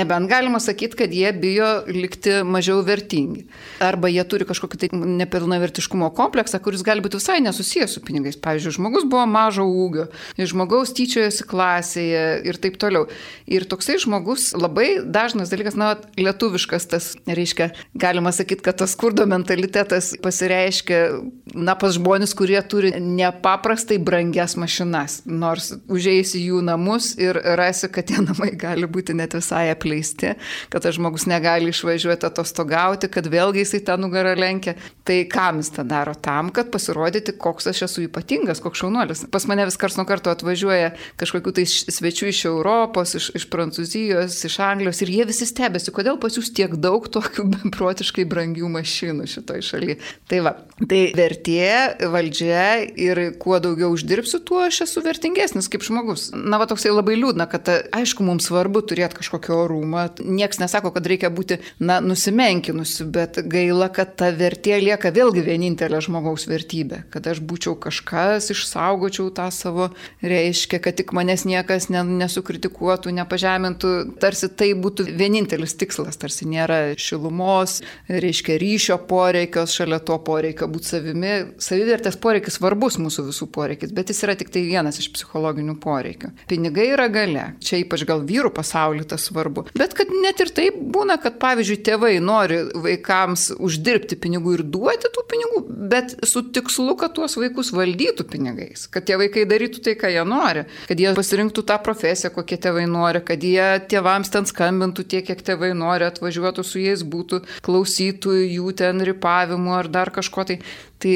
Nebent 0.00 0.30
galima 0.30 0.56
sakyti, 0.64 0.96
kad 1.02 1.12
jie 1.12 1.34
bijo 1.36 1.68
likti 1.92 2.38
mažiau 2.40 2.80
vertingi. 2.86 3.44
Arba 3.84 4.08
jie 4.08 4.24
turi 4.24 4.46
kažkokį 4.48 4.80
tai 4.80 4.88
nepilnavertiškumo 4.94 6.08
kompleksą, 6.16 6.62
kuris 6.64 6.86
gali 6.86 7.04
būti 7.04 7.20
visai 7.20 7.36
nesusijęs 7.44 7.98
su 7.98 8.04
pinigais. 8.06 8.40
Pavyzdžiui, 8.40 8.78
žmogus 8.78 9.04
buvo 9.04 9.26
mažo 9.28 9.68
ūgio, 9.68 10.08
žmogaus 10.40 10.94
tyčiojosi 10.96 11.44
klasėje 11.52 12.24
ir 12.48 12.60
taip 12.64 12.80
toliau. 12.80 13.10
Ir 13.44 13.68
toksai 13.68 13.98
žmogus 14.00 14.54
labai 14.56 15.02
dažnas 15.04 15.52
dalykas, 15.52 15.76
na, 15.76 15.92
lietuviškas 16.16 16.90
tas, 16.96 17.12
reiškia, 17.28 17.74
galima 17.92 18.32
sakyti, 18.32 18.64
kad 18.64 18.80
tas 18.80 18.96
skurdo 18.96 19.28
mentalitetas 19.28 20.14
pasireiškia 20.24 21.25
na, 21.54 21.74
pas 21.78 21.94
žmonės, 21.96 22.34
kurie 22.36 22.58
turi 22.68 22.90
nepaprastai 23.00 23.98
brangias 24.02 24.56
mašinas, 24.58 25.20
nors 25.28 25.72
užėjus 25.92 26.34
į 26.38 26.42
jų 26.50 26.62
namus 26.66 27.12
ir 27.20 27.38
rasi, 27.58 27.88
kad 27.92 28.08
tie 28.10 28.20
namai 28.22 28.52
gali 28.58 28.88
būti 28.90 29.14
net 29.16 29.36
visai 29.36 29.68
apleisti, 29.72 30.34
kad 30.72 30.84
tas 30.84 30.96
žmogus 30.98 31.26
negali 31.30 31.72
išvažiuoti 31.72 32.28
atostogauti, 32.28 33.10
kad 33.12 33.28
vėlgi 33.30 33.64
jisai 33.64 33.82
tą 33.86 33.98
nugarą 34.00 34.34
lenkia. 34.38 34.76
Tai 35.06 35.18
kam 35.30 35.60
jis 35.62 35.70
tą 35.76 35.84
daro? 35.86 36.16
Tam, 36.18 36.50
kad 36.54 36.72
pasirodyti, 36.74 37.36
koks 37.38 37.70
aš 37.70 37.84
esu 37.86 38.06
ypatingas, 38.08 38.60
koks 38.62 38.82
šaunuolis. 38.82 39.24
Pas 39.32 39.46
mane 39.46 39.68
vis 39.68 39.78
kars 39.78 39.98
nuo 39.98 40.06
karto 40.08 40.32
atvažiuoja 40.34 40.92
kažkokių 41.20 41.54
tai 41.60 41.66
svečių 41.70 42.30
iš 42.32 42.42
Europos, 42.50 43.14
iš, 43.18 43.30
iš 43.38 43.46
Prancūzijos, 43.52 44.40
iš 44.48 44.58
Anglijos 44.66 45.02
ir 45.04 45.14
jie 45.14 45.28
visi 45.30 45.46
stebėsi, 45.48 45.94
kodėl 45.94 46.18
pas 46.22 46.34
jūs 46.36 46.50
tiek 46.56 46.74
daug 46.82 47.06
tokių 47.12 47.46
beprotiškai 47.54 48.26
brangių 48.28 48.70
mašinų 48.74 49.28
šitoj 49.30 49.62
šalyje. 49.70 50.00
Tai 50.26 50.42
va, 50.48 50.56
tai 50.82 51.05
vertė, 51.16 51.70
valdžia 52.12 52.66
ir 52.98 53.20
kuo 53.40 53.60
daugiau 53.62 53.92
uždirbsiu, 53.94 54.40
tuo 54.46 54.62
aš 54.66 54.82
esu 54.86 55.02
vertingesnis 55.04 55.70
kaip 55.72 55.84
žmogus. 55.86 56.28
Na, 56.34 56.58
va 56.60 56.66
toksai 56.70 56.92
labai 56.94 57.16
liūdna, 57.18 57.46
kad 57.50 57.68
aišku, 57.70 58.24
mums 58.26 58.48
svarbu 58.50 58.82
turėti 58.88 59.20
kažkokį 59.20 59.54
orumą. 59.56 60.06
Niekas 60.20 60.60
nesako, 60.62 60.92
kad 60.94 61.06
reikia 61.08 61.30
būti, 61.34 61.60
na, 61.82 61.98
nusimenkinusi, 62.04 63.06
bet 63.12 63.40
gaila, 63.46 63.88
kad 63.94 64.16
ta 64.18 64.30
vertė 64.34 64.78
lieka 64.82 65.12
vėlgi 65.14 65.44
vienintelė 65.46 66.00
žmogaus 66.04 66.46
vertybė. 66.50 67.04
Kad 67.12 67.28
aš 67.32 67.42
būčiau 67.44 67.76
kažkas, 67.80 68.50
išsaugočiau 68.54 69.30
tą 69.34 69.48
savo 69.54 69.90
reiškia, 70.24 70.80
kad 70.82 70.98
tik 70.98 71.14
manęs 71.16 71.46
niekas 71.48 71.88
nesukritikuotų, 71.90 73.14
nepažemintų. 73.20 73.92
Tarsi 74.22 74.50
tai 74.52 74.72
būtų 74.78 75.08
vienintelis 75.16 75.76
tikslas, 75.78 76.18
tarsi 76.20 76.48
nėra 76.48 76.96
šilumos, 77.00 77.80
reiškia 78.10 78.58
ryšio 78.60 78.98
poreikios, 79.08 79.74
šalia 79.76 80.00
to 80.00 80.18
poreikio 80.26 80.68
būti 80.70 80.95
savimi, 80.96 81.32
savivertės 81.62 82.16
poreikis 82.20 82.58
svarbus 82.58 82.98
mūsų 83.00 83.26
visų 83.28 83.48
poreikis, 83.52 83.92
bet 83.96 84.10
jis 84.10 84.22
yra 84.26 84.36
tik 84.38 84.50
tai 84.54 84.64
vienas 84.66 84.98
iš 85.00 85.10
psichologinių 85.14 85.76
poreikių. 85.82 86.32
Pinigai 86.50 86.88
yra 86.94 87.08
gale, 87.12 87.46
čia 87.64 87.80
ypač 87.82 88.06
gal 88.08 88.24
vyrų 88.26 88.52
pasaulyje 88.56 89.10
tas 89.12 89.26
svarbu. 89.28 89.66
Bet 89.76 89.96
kad 89.98 90.10
net 90.12 90.40
ir 90.42 90.52
taip 90.56 90.78
būna, 90.94 91.18
kad 91.22 91.38
pavyzdžiui 91.42 91.78
tėvai 91.86 92.14
nori 92.24 92.62
vaikams 92.86 93.50
uždirbti 93.56 94.18
pinigų 94.20 94.56
ir 94.58 94.64
duoti 94.76 95.10
tų 95.12 95.26
pinigų, 95.30 95.62
bet 95.92 96.16
su 96.26 96.44
tikslu, 96.54 96.96
kad 97.00 97.16
tuos 97.16 97.36
vaikus 97.40 97.72
valdytų 97.76 98.26
pinigais, 98.30 98.86
kad 98.92 99.06
tie 99.08 99.18
vaikai 99.20 99.46
darytų 99.48 99.82
tai, 99.86 99.96
ką 99.98 100.12
jie 100.14 100.24
nori, 100.28 100.66
kad 100.88 101.02
jie 101.02 101.12
pasirinktų 101.16 101.66
tą 101.68 101.78
profesiją, 101.84 102.32
kokie 102.34 102.58
tėvai 102.62 102.86
nori, 102.90 103.22
kad 103.26 103.44
jie 103.44 103.68
tėvams 103.90 104.32
ten 104.32 104.48
skambintų 104.48 105.06
tiek, 105.10 105.26
kiek 105.26 105.42
tėvai 105.46 105.72
nori, 105.76 106.06
atvažiuotų 106.08 106.64
su 106.66 106.82
jais, 106.82 107.04
būtų, 107.06 107.42
klausytų 107.66 108.36
jų 108.56 108.74
ten 108.78 109.02
ripavimų 109.10 109.76
ar 109.80 109.90
dar 109.92 110.12
kažko 110.14 110.46
tai. 110.48 110.60
Tai 110.96 111.12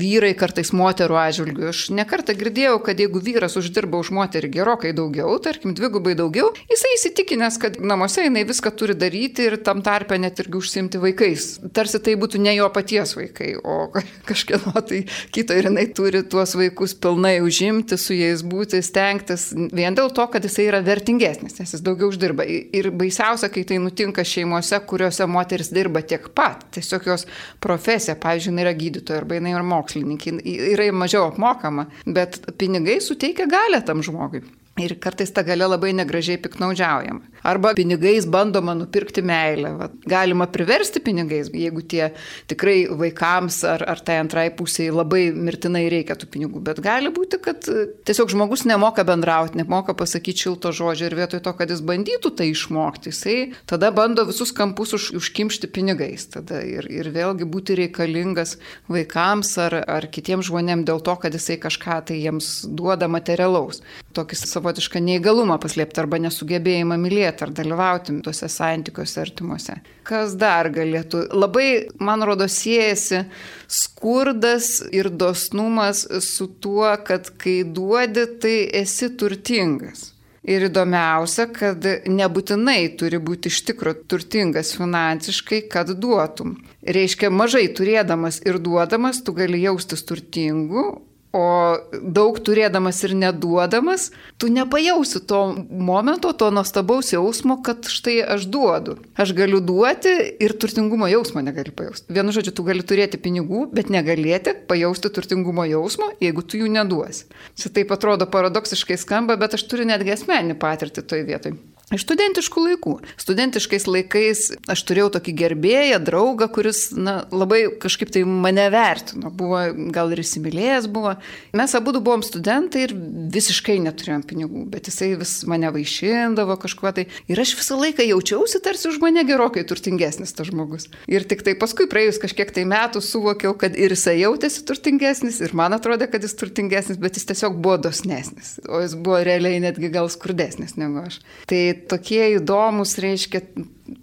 vyrai 0.00 0.30
kartais 0.38 0.70
moterų 0.72 1.16
atžvilgių. 1.20 1.66
Aš 1.68 1.82
nekartą 1.92 2.32
girdėjau, 2.38 2.78
kad 2.84 3.00
jeigu 3.00 3.20
vyras 3.20 3.58
uždirba 3.60 3.98
už 4.00 4.08
moterį 4.16 4.48
gerokai 4.54 4.94
daugiau, 4.96 5.34
tarkim, 5.44 5.74
dvigubai 5.76 6.14
daugiau, 6.16 6.48
jisai 6.70 6.94
įsitikinęs, 6.94 7.58
kad 7.60 7.76
namuose 7.76 8.24
jinai 8.24 8.46
viską 8.48 8.72
turi 8.72 8.96
daryti 8.96 9.44
ir 9.50 9.58
tam 9.66 9.82
tarpe 9.84 10.16
net 10.16 10.40
irgi 10.40 10.56
užsimti 10.56 11.00
vaikais. 11.02 11.48
Tarsi 11.76 12.00
tai 12.00 12.14
būtų 12.20 12.40
ne 12.40 12.54
jo 12.56 12.70
paties 12.72 13.12
vaikai, 13.18 13.50
o 13.60 13.90
kažkieno 14.30 14.72
tai 14.88 15.02
kito 15.34 15.56
ir 15.60 15.68
jinai 15.68 15.84
turi 15.92 16.24
tuos 16.24 16.56
vaikus 16.56 16.96
pilnai 16.96 17.36
užimti, 17.44 18.00
su 18.00 18.16
jais 18.16 18.40
būti, 18.40 18.80
stengtis, 18.80 19.50
vien 19.76 19.98
dėl 19.98 20.08
to, 20.16 20.24
kad 20.32 20.48
jisai 20.48 20.70
yra 20.70 20.80
vertingesnis, 20.88 21.58
nes 21.60 21.76
jis 21.76 21.84
daugiau 21.84 22.08
uždirba. 22.08 22.48
Ir 22.48 22.88
baisiausia, 22.96 23.52
kai 23.52 23.66
tai 23.68 23.76
nutinka 23.84 24.24
šeimose, 24.24 24.80
kuriuose 24.88 25.28
moteris 25.28 25.68
dirba 25.74 26.00
tiek 26.00 26.32
pat, 26.32 26.64
tiesiog 26.72 27.12
jos 27.12 27.28
profesija, 27.60 28.16
pavyzdžiui, 28.16 28.56
yra 28.64 28.72
gydytoja 28.72 29.17
arba 29.18 29.38
jinai 29.38 29.54
yra 29.56 29.64
mokslininkė, 29.66 30.36
yra 30.74 30.88
mažiau 30.94 31.28
apmokama, 31.32 31.88
bet 32.06 32.40
pinigai 32.60 32.98
suteikia 33.04 33.48
galę 33.50 33.82
tam 33.86 34.02
žmogui. 34.06 34.44
Ir 34.78 34.94
kartais 35.02 35.32
ta 35.34 35.42
gale 35.46 35.66
labai 35.66 35.92
negražiai 35.96 36.38
piknaudžiaujama. 36.42 37.38
Arba 37.42 37.72
pinigais 37.74 38.26
bandoma 38.26 38.74
nupirkti 38.74 39.22
meilę. 39.22 39.72
Vat, 39.78 39.94
galima 40.06 40.46
priversti 40.50 41.00
pinigais, 41.00 41.50
jeigu 41.54 41.82
tie 41.82 42.10
tikrai 42.50 42.86
vaikams 42.90 43.60
ar, 43.68 43.84
ar 43.88 44.02
tai 44.04 44.18
antrai 44.22 44.48
pusiai 44.54 44.90
labai 44.94 45.28
mirtinai 45.34 45.86
reikia 45.92 46.16
tų 46.18 46.28
pinigų. 46.34 46.62
Bet 46.66 46.82
gali 46.84 47.12
būti, 47.14 47.40
kad 47.42 47.66
tiesiog 48.08 48.32
žmogus 48.34 48.66
nemoka 48.68 49.04
bendrauti, 49.06 49.58
nemoka 49.60 49.94
pasakyti 49.98 50.44
šilto 50.46 50.72
žodžio 50.74 51.08
ir 51.08 51.18
vietoj 51.18 51.42
to, 51.46 51.54
kad 51.58 51.70
jis 51.72 51.82
bandytų 51.86 52.34
tai 52.38 52.50
išmokti, 52.52 53.12
jisai 53.12 53.36
tada 53.70 53.92
bando 53.94 54.26
visus 54.28 54.52
kampus 54.54 54.94
už, 54.98 55.10
užkimšti 55.18 55.70
pinigais. 55.72 56.26
Tada 56.34 56.60
ir, 56.66 56.90
ir 56.90 57.10
vėlgi 57.14 57.48
būti 57.48 57.78
reikalingas 57.78 58.56
vaikams 58.90 59.54
ar, 59.62 59.78
ar 59.86 60.08
kitiems 60.10 60.50
žmonėms 60.50 60.86
dėl 60.88 61.02
to, 61.06 61.16
kad 61.22 61.34
jisai 61.34 61.58
kažką 61.62 62.00
tai 62.10 62.18
jiems 62.20 62.66
duoda 62.66 63.08
materialaus. 63.10 63.82
Tokį 64.16 64.38
savo 64.40 64.67
savotišką 64.68 65.00
neįgalumą 65.00 65.56
paslėpti 65.62 66.02
arba 66.02 66.18
nesugebėjimą 66.20 66.98
mylėti 67.00 67.46
ar 67.46 67.52
dalyvauti 67.56 68.18
tuose 68.24 68.48
santykiuose 68.52 69.22
artimuose. 69.22 69.78
Kas 70.04 70.34
dar 70.36 70.68
galėtų? 70.74 71.28
Labai, 71.32 71.88
man 71.98 72.22
rodo, 72.22 72.48
siejasi 72.48 73.24
skurdas 73.66 74.82
ir 74.92 75.08
dosnumas 75.08 76.04
su 76.20 76.48
tuo, 76.60 76.90
kad 77.04 77.32
kai 77.40 77.62
duodi, 77.64 78.26
tai 78.42 78.56
esi 78.82 79.10
turtingas. 79.16 80.12
Ir 80.48 80.68
įdomiausia, 80.68 81.48
kad 81.52 81.82
nebūtinai 82.08 82.94
turi 82.96 83.18
būti 83.20 83.50
iš 83.50 83.64
tikrųjų 83.68 84.06
turtingas 84.08 84.70
finansiškai, 84.78 85.64
kad 85.68 85.90
duotum. 86.00 86.54
Reiškia, 86.84 87.28
mažai 87.28 87.66
turėdamas 87.76 88.40
ir 88.46 88.60
duodamas, 88.62 89.20
tu 89.24 89.34
gali 89.36 89.60
jaustis 89.64 90.06
turtingu, 90.08 91.02
O 91.36 91.76
daug 91.92 92.38
turėdamas 92.40 93.02
ir 93.04 93.12
neduodamas, 93.18 94.06
tu 94.40 94.48
nepajausi 94.48 95.20
to 95.28 95.40
momento, 95.68 96.32
to 96.32 96.48
nuostabaus 96.54 97.12
jausmo, 97.12 97.58
kad 97.64 97.84
štai 97.84 98.22
aš 98.36 98.46
duodu. 98.48 98.96
Aš 99.12 99.34
galiu 99.36 99.60
duoti 99.60 100.14
ir 100.40 100.56
turtingumo 100.56 101.10
jausmo 101.12 101.44
negaliu 101.44 101.74
pajausti. 101.76 102.08
Vienu 102.16 102.32
žodžiu, 102.32 102.54
tu 102.56 102.64
gali 102.64 102.80
turėti 102.80 103.20
pinigų, 103.20 103.66
bet 103.76 103.92
negalėti 103.92 104.56
pajausti 104.70 105.12
turtingumo 105.12 105.68
jausmo, 105.68 106.08
jeigu 106.24 106.46
tu 106.48 106.62
jų 106.62 106.72
neduosi. 106.78 107.28
Čia 107.60 107.74
taip 107.76 107.92
atrodo 107.92 108.28
paradoksiškai 108.32 108.96
skamba, 108.96 109.36
bet 109.36 109.58
aš 109.58 109.68
turiu 109.68 109.84
netgi 109.88 110.16
asmeninį 110.16 110.56
patirtį 110.62 111.04
toj 111.04 111.28
vietoj. 111.28 111.58
Iš 111.88 112.02
studentiškų 112.04 112.62
laikų. 112.66 112.94
Studentiškais 113.16 113.86
laikais 113.88 114.40
aš 114.68 114.80
turėjau 114.84 115.08
tokį 115.14 115.32
gerbėją, 115.40 116.00
draugą, 116.04 116.50
kuris 116.52 116.90
na, 116.92 117.22
labai 117.32 117.62
kažkaip 117.80 118.10
tai 118.12 118.26
mane 118.28 118.66
vertino. 118.74 119.30
Buvo, 119.32 119.62
gal 119.94 120.12
ir 120.12 120.20
įsimylėjęs 120.20 120.88
buvo. 120.92 121.14
Mes 121.56 121.74
abu 121.78 121.94
buvom 121.96 122.20
studentai 122.26 122.82
ir 122.84 122.92
visiškai 123.32 123.78
neturėjom 123.86 124.24
pinigų, 124.28 124.66
bet 124.68 124.90
jisai 124.90 125.14
vis 125.16 125.32
mane 125.48 125.70
vaišindavo 125.72 126.58
kažkuo 126.60 126.92
tai. 126.92 127.06
Ir 127.32 127.40
aš 127.40 127.54
visą 127.56 127.78
laiką 127.80 128.04
jaučiausi 128.04 128.60
tarsi 128.64 128.90
už 128.92 129.00
mane 129.00 129.24
gerokai 129.24 129.64
turtingesnis 129.64 130.36
tas 130.36 130.50
žmogus. 130.50 130.90
Ir 131.08 131.24
tik 131.24 131.40
tai 131.46 131.56
paskui 131.56 131.88
praėjus 131.88 132.20
kažkiek 132.20 132.52
tai 132.52 132.66
metų 132.68 133.00
suvokiau, 133.00 133.54
kad 133.56 133.72
ir 133.80 133.96
jisai 133.96 134.18
jautėsi 134.20 134.66
turtingesnis, 134.68 135.40
ir 135.40 135.56
man 135.56 135.72
atrodė, 135.72 136.10
kad 136.12 136.20
jis 136.20 136.36
turtingesnis, 136.36 137.00
bet 137.00 137.16
jis 137.16 137.30
tiesiog 137.32 137.56
buvo 137.56 137.80
dosnesnis. 137.88 138.58
O 138.68 138.84
jis 138.84 138.92
buvo 138.92 139.24
realiai 139.24 139.64
netgi 139.64 139.88
gal 139.96 140.12
skurdesnis 140.12 140.76
negu 140.76 141.06
aš. 141.06 141.22
Tai 141.48 141.64
tokie 141.90 142.34
įdomus, 142.36 142.96
reiškia, 143.02 143.42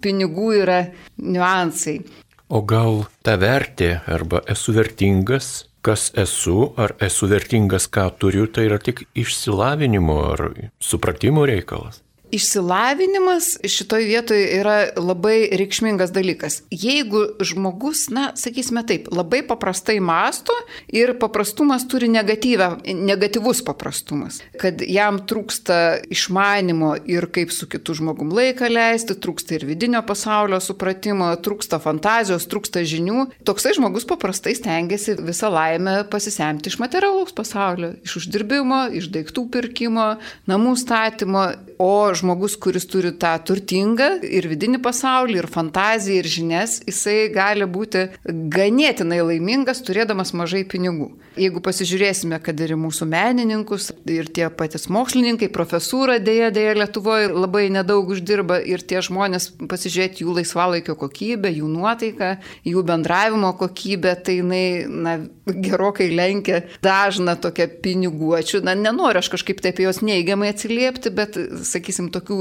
pinigų 0.02 0.52
yra 0.62 0.80
niuansai. 1.20 2.00
O 2.48 2.62
gal 2.62 3.04
ta 3.26 3.34
vertė 3.42 3.96
arba 4.06 4.40
esu 4.46 4.74
vertingas, 4.76 5.66
kas 5.82 6.08
esu, 6.18 6.72
ar 6.78 6.94
esu 7.02 7.28
vertingas, 7.30 7.88
ką 7.90 8.08
turiu, 8.18 8.46
tai 8.46 8.68
yra 8.70 8.78
tik 8.82 9.04
išsilavinimo 9.18 10.18
ar 10.32 10.48
supratimo 10.82 11.46
reikalas? 11.46 12.05
Išsilavinimas 12.30 13.58
šitoje 13.64 14.06
vietoje 14.06 14.46
yra 14.58 14.88
labai 14.98 15.46
reikšmingas 15.54 16.10
dalykas. 16.10 16.62
Jeigu 16.74 17.22
žmogus, 17.38 18.08
na, 18.10 18.32
sakysime 18.34 18.82
taip, 18.86 19.06
labai 19.14 19.44
paprastai 19.46 20.00
masto 20.02 20.54
ir 20.90 21.14
paprastumas 21.20 21.86
turi 21.86 22.08
negatyvus 22.10 23.62
paprastumas, 23.66 24.40
kad 24.58 24.82
jam 24.82 25.20
trūksta 25.22 25.78
išmanimo 26.10 26.96
ir 27.06 27.28
kaip 27.30 27.54
su 27.54 27.68
kitu 27.70 27.94
žmogum 28.00 28.34
laiką 28.34 28.72
leisti, 28.74 29.14
trūksta 29.14 29.60
ir 29.60 29.68
vidinio 29.70 30.02
pasaulio 30.06 30.58
supratimo, 30.62 31.30
trūksta 31.38 31.78
fantazijos, 31.82 32.48
trūksta 32.50 32.82
žinių, 32.82 33.28
toksai 33.46 33.76
žmogus 33.78 34.08
paprastai 34.08 34.56
stengiasi 34.58 35.14
visą 35.22 35.52
laimę 35.54 36.00
pasisemti 36.10 36.74
iš 36.74 36.80
materialaus 36.82 37.30
pasaulio, 37.36 37.94
iš 38.02 38.18
uždirbimo, 38.24 38.88
iš 38.98 39.12
daiktų 39.14 39.46
pirkimo, 39.54 40.10
namų 40.50 40.74
statymo, 40.82 41.46
o 41.78 42.15
žmogus, 42.18 42.56
kuris 42.60 42.86
turi 42.90 43.12
tą 43.20 43.34
turtingą 43.46 44.08
ir 44.24 44.48
vidinį 44.50 44.80
pasaulį, 44.84 45.40
ir 45.42 45.48
fantaziją, 45.52 46.22
ir 46.22 46.30
žinias, 46.30 46.80
jisai 46.86 47.28
gali 47.34 47.68
būti 47.68 48.06
ganėtinai 48.26 49.22
laimingas, 49.24 49.82
turėdamas 49.86 50.34
mažai 50.36 50.64
pinigų. 50.68 51.12
Jeigu 51.36 51.60
pasižiūrėsime, 51.60 52.38
kad 52.40 52.60
ir 52.64 52.72
mūsų 52.80 53.08
menininkus, 53.10 53.90
ir 54.08 54.30
tie 54.32 54.46
patys 54.48 54.88
mokslininkai, 54.92 55.50
profesūra 55.52 56.16
dėja, 56.22 56.48
dėja 56.54 56.76
Lietuvoje 56.80 57.28
labai 57.34 57.66
nedaug 57.72 58.08
uždirba 58.14 58.56
ir 58.64 58.80
tie 58.80 59.02
žmonės 59.04 59.50
pasižiūrėti 59.68 60.24
jų 60.24 60.38
laisvalaikio 60.38 60.96
kokybę, 60.96 61.52
jų 61.52 61.68
nuotaiką, 61.74 62.30
jų 62.64 62.84
bendravimo 62.88 63.52
kokybę, 63.60 64.14
tai 64.24 64.38
jinai 64.40 64.64
na, 64.88 65.18
gerokai 65.46 66.08
lenkia 66.16 66.62
dažną 66.84 67.36
tokią 67.42 67.68
piniguočių. 67.84 68.62
Na, 68.66 68.72
nenoriu 68.78 69.20
aš 69.20 69.30
kažkaip 69.36 69.60
taip 69.64 69.80
jos 69.84 70.00
neigiamai 70.00 70.50
atsiliepti, 70.54 71.12
bet, 71.14 71.36
sakysim, 71.68 72.05
tokių 72.14 72.40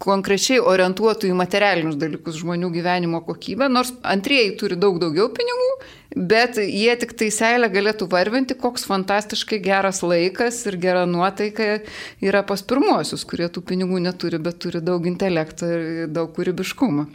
konkrečiai 0.00 0.60
orientuotų 0.64 1.28
į 1.28 1.36
materialinius 1.36 1.98
dalykus 2.00 2.38
žmonių 2.40 2.70
gyvenimo 2.72 3.20
kokybę, 3.26 3.68
nors 3.68 3.92
antrieji 4.00 4.54
turi 4.60 4.78
daug 4.80 4.96
daugiau 5.02 5.28
pinigų, 5.36 5.70
bet 6.16 6.56
jie 6.62 6.94
tik 7.00 7.12
tai 7.20 7.28
seilę 7.34 7.68
galėtų 7.72 8.08
varvinti, 8.10 8.56
koks 8.58 8.86
fantastiškai 8.88 9.60
geras 9.64 10.00
laikas 10.00 10.62
ir 10.70 10.78
gera 10.80 11.04
nuotaika 11.08 11.82
yra 12.24 12.44
pas 12.48 12.64
pirmuosius, 12.64 13.26
kurie 13.28 13.50
tų 13.52 13.64
pinigų 13.72 14.00
neturi, 14.08 14.40
bet 14.40 14.62
turi 14.64 14.80
daug 14.84 15.04
intelekto 15.10 15.68
ir 15.68 15.90
daug 16.08 16.32
kūrybiškumo. 16.36 17.10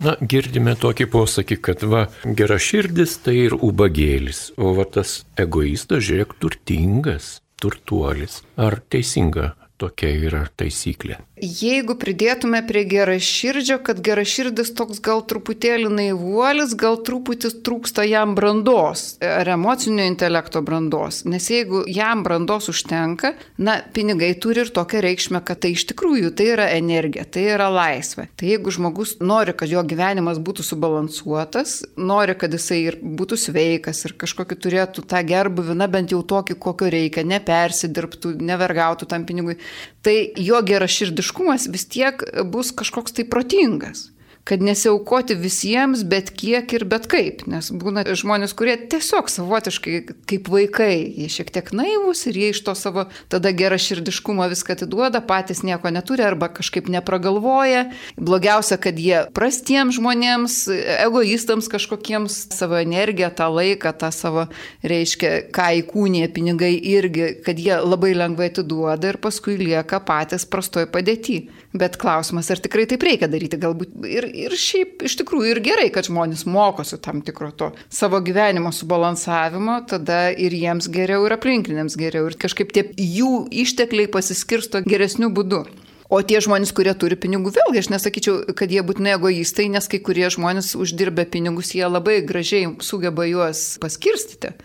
Na, 0.00 0.14
girdime 0.24 0.72
tokį 0.80 1.10
posakį, 1.12 1.56
kad 1.60 1.82
va, 1.84 2.06
gera 2.24 2.56
širdis 2.56 3.18
tai 3.20 3.34
ir 3.42 3.58
ubagėlis, 3.58 4.46
o 4.56 4.72
va 4.78 4.86
tas 4.88 5.26
egoistas, 5.36 6.06
žiūrėk, 6.06 6.38
turtingas, 6.40 7.34
turtuolis. 7.60 8.38
Ar 8.56 8.78
teisinga 8.80 9.50
tokia 9.76 10.14
yra 10.30 10.46
taisyklė? 10.56 11.18
Jeigu 11.40 11.94
pridėtume 11.96 12.58
prie 12.68 12.82
geraširdžio, 12.84 13.78
kad 13.84 14.00
geraširdis 14.04 14.74
toks 14.76 14.98
gal 15.00 15.22
truputėlį 15.24 15.88
naivuolis, 15.88 16.74
gal 16.76 16.98
truputį 17.00 17.48
trūksta 17.64 18.04
jam 18.04 18.34
brandos 18.36 19.14
ar 19.24 19.48
emocinio 19.48 20.04
intelekto 20.04 20.60
brandos. 20.64 21.22
Nes 21.24 21.46
jeigu 21.48 21.80
jam 21.88 22.20
brandos 22.26 22.68
užtenka, 22.72 23.32
na, 23.56 23.78
pinigai 23.94 24.34
turi 24.36 24.66
ir 24.66 24.72
tokią 24.76 25.00
reikšmę, 25.06 25.40
kad 25.46 25.62
tai 25.64 25.72
iš 25.76 25.86
tikrųjų 25.94 26.34
tai 26.36 26.50
yra 26.52 26.66
energija, 26.76 27.24
tai 27.24 27.46
yra 27.54 27.70
laisvė. 27.72 28.28
Tai 28.36 28.50
jeigu 28.52 28.76
žmogus 28.76 29.16
nori, 29.24 29.56
kad 29.56 29.72
jo 29.72 29.80
gyvenimas 29.80 30.42
būtų 30.44 30.66
subalansuotas, 30.68 31.78
nori, 31.96 32.36
kad 32.36 32.52
jisai 32.52 32.82
ir 32.90 33.00
būtų 33.00 33.40
sveikas 33.46 34.04
ir 34.04 34.16
kažkokį 34.20 34.60
turėtų 34.60 35.06
tą 35.08 35.24
gerbuvį, 35.24 35.78
na 35.80 35.88
bent 35.88 36.12
jau 36.12 36.20
tokį, 36.20 36.60
kokio 36.60 36.92
reikia, 36.92 37.24
nepersidirbtų, 37.32 38.36
nevergautų 38.44 39.08
tam 39.08 39.24
pinigui, 39.24 39.56
tai 40.04 40.18
jo 40.36 40.60
geraširdiškumas 40.68 41.29
vis 41.72 41.86
tiek 41.90 42.22
bus 42.52 42.72
kažkoks 42.76 43.12
tai 43.16 43.24
protingas 43.24 44.08
kad 44.48 44.62
nesiaukoti 44.64 45.36
visiems, 45.38 46.02
bet 46.08 46.30
kiek 46.34 46.72
ir 46.74 46.84
bet 46.88 47.06
kaip. 47.10 47.44
Nes 47.50 47.68
būna 47.70 48.02
žmonės, 48.08 48.54
kurie 48.56 48.76
tiesiog 48.90 49.28
savotiškai 49.30 49.96
kaip 50.30 50.48
vaikai, 50.50 50.94
jie 51.20 51.28
šiek 51.30 51.52
tiek 51.54 51.70
naivus 51.76 52.24
ir 52.30 52.38
jie 52.40 52.50
iš 52.54 52.62
to 52.66 52.74
savo 52.78 53.06
tada 53.32 53.52
gerą 53.56 53.78
širdiškumą 53.80 54.48
viską 54.50 54.78
atiduoda, 54.78 55.22
patys 55.26 55.62
nieko 55.66 55.92
neturi 55.92 56.24
arba 56.26 56.50
kažkaip 56.52 56.88
nepragalvoja. 56.90 57.86
Blogiausia, 58.16 58.80
kad 58.80 58.98
jie 58.98 59.26
prastiems 59.36 59.98
žmonėms, 60.00 60.58
egoistams 61.04 61.70
kažkokiems 61.70 62.40
savo 62.56 62.80
energiją, 62.80 63.30
tą 63.36 63.50
laiką, 63.52 63.94
tą 64.00 64.10
savo, 64.14 64.48
reiškia, 64.82 65.52
ką 65.54 65.68
įkūnė 65.84 66.26
pinigai 66.34 66.72
irgi, 66.94 67.32
kad 67.46 67.60
jie 67.60 67.76
labai 67.84 68.14
lengvai 68.16 68.50
atiduoda 68.50 69.12
ir 69.12 69.20
paskui 69.22 69.58
lieka 69.60 70.00
patys 70.06 70.48
prastoj 70.48 70.88
padėti. 70.90 71.42
Bet 71.70 72.00
klausimas, 72.02 72.48
ar 72.50 72.58
tikrai 72.58 72.82
taip 72.90 73.04
reikia 73.06 73.28
daryti, 73.30 73.58
galbūt 73.60 73.92
ir, 74.10 74.24
ir 74.32 74.54
šiaip 74.56 75.04
iš 75.06 75.16
tikrųjų 75.20 75.54
ir 75.54 75.60
gerai, 75.64 75.88
kad 75.94 76.08
žmonės 76.08 76.46
mokosi 76.48 76.98
tam 77.02 77.20
tikro 77.26 77.50
to 77.50 77.70
savo 77.92 78.20
gyvenimo 78.24 78.72
subalansavimo, 78.74 79.80
tada 79.90 80.28
ir 80.30 80.54
jiems 80.56 80.90
geriau, 80.92 81.26
ir 81.26 81.36
aplinkiniams 81.36 81.98
geriau, 82.00 82.30
ir 82.30 82.38
kažkaip 82.40 82.72
tie 82.74 82.86
jų 82.96 83.46
ištekliai 83.64 84.10
pasiskirsto 84.12 84.82
geresniu 84.86 85.30
būdu. 85.34 85.64
O 86.10 86.18
tie 86.26 86.40
žmonės, 86.42 86.72
kurie 86.74 86.90
turi 86.98 87.14
pinigų, 87.14 87.52
vėlgi 87.54 87.84
aš 87.84 87.88
nesakyčiau, 87.92 88.40
kad 88.58 88.72
jie 88.74 88.82
būtinai 88.82 89.12
egoistai, 89.14 89.68
nes 89.70 89.86
kai 89.86 90.00
kurie 90.02 90.26
žmonės 90.34 90.72
uždirbę 90.74 91.22
pinigus, 91.30 91.70
jie 91.76 91.86
labai 91.86 92.18
gražiai 92.26 92.72
sugeba 92.82 93.28
juos 93.30 93.76
paskirstyti 93.82 94.56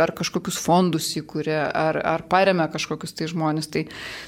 ar 0.00 0.12
kažkokius 0.16 0.58
fondus 0.60 1.10
įkūrė, 1.18 1.56
ar, 1.76 1.98
ar 2.00 2.24
paremia 2.30 2.66
kažkokius 2.72 3.16
tai 3.16 3.28
žmonės. 3.30 3.70
Tai 3.72 3.84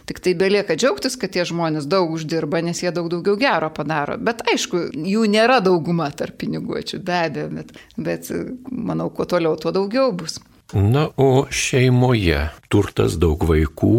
tik 0.09 0.21
tai 0.25 0.35
belieka 0.39 0.77
džiaugtis, 0.79 1.19
kad 1.21 1.35
tie 1.35 1.47
žmonės 1.49 1.89
daug 1.91 2.13
uždirba, 2.17 2.63
nes 2.65 2.83
jie 2.83 2.93
daug 2.95 3.09
daugiau 3.13 3.39
gero 3.41 3.71
padaro. 3.75 4.19
Bet 4.21 4.45
aišku, 4.53 4.89
jų 5.07 5.27
nėra 5.33 5.61
dauguma 5.65 6.11
tarp 6.17 6.39
piniguočių, 6.43 7.03
be 7.07 7.19
abejo, 7.23 7.49
bet, 7.57 7.75
bet 7.97 8.31
manau, 8.71 9.11
kuo 9.15 9.29
toliau, 9.29 9.57
tuo 9.61 9.75
daugiau 9.75 10.13
bus. 10.17 10.41
Na, 10.75 11.07
o 11.17 11.47
šeimoje 11.47 12.49
turtas 12.73 13.15
daug 13.23 13.45
vaikų, 13.47 13.99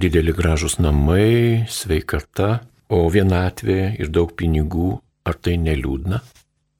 dideli 0.00 0.32
gražus 0.36 0.78
namai, 0.80 1.66
sveikata, 1.68 2.62
o 2.88 3.04
vienatvė 3.12 3.96
ir 4.00 4.08
daug 4.14 4.32
pinigų, 4.38 4.94
ar 5.26 5.36
tai 5.42 5.58
neliūdna? 5.60 6.22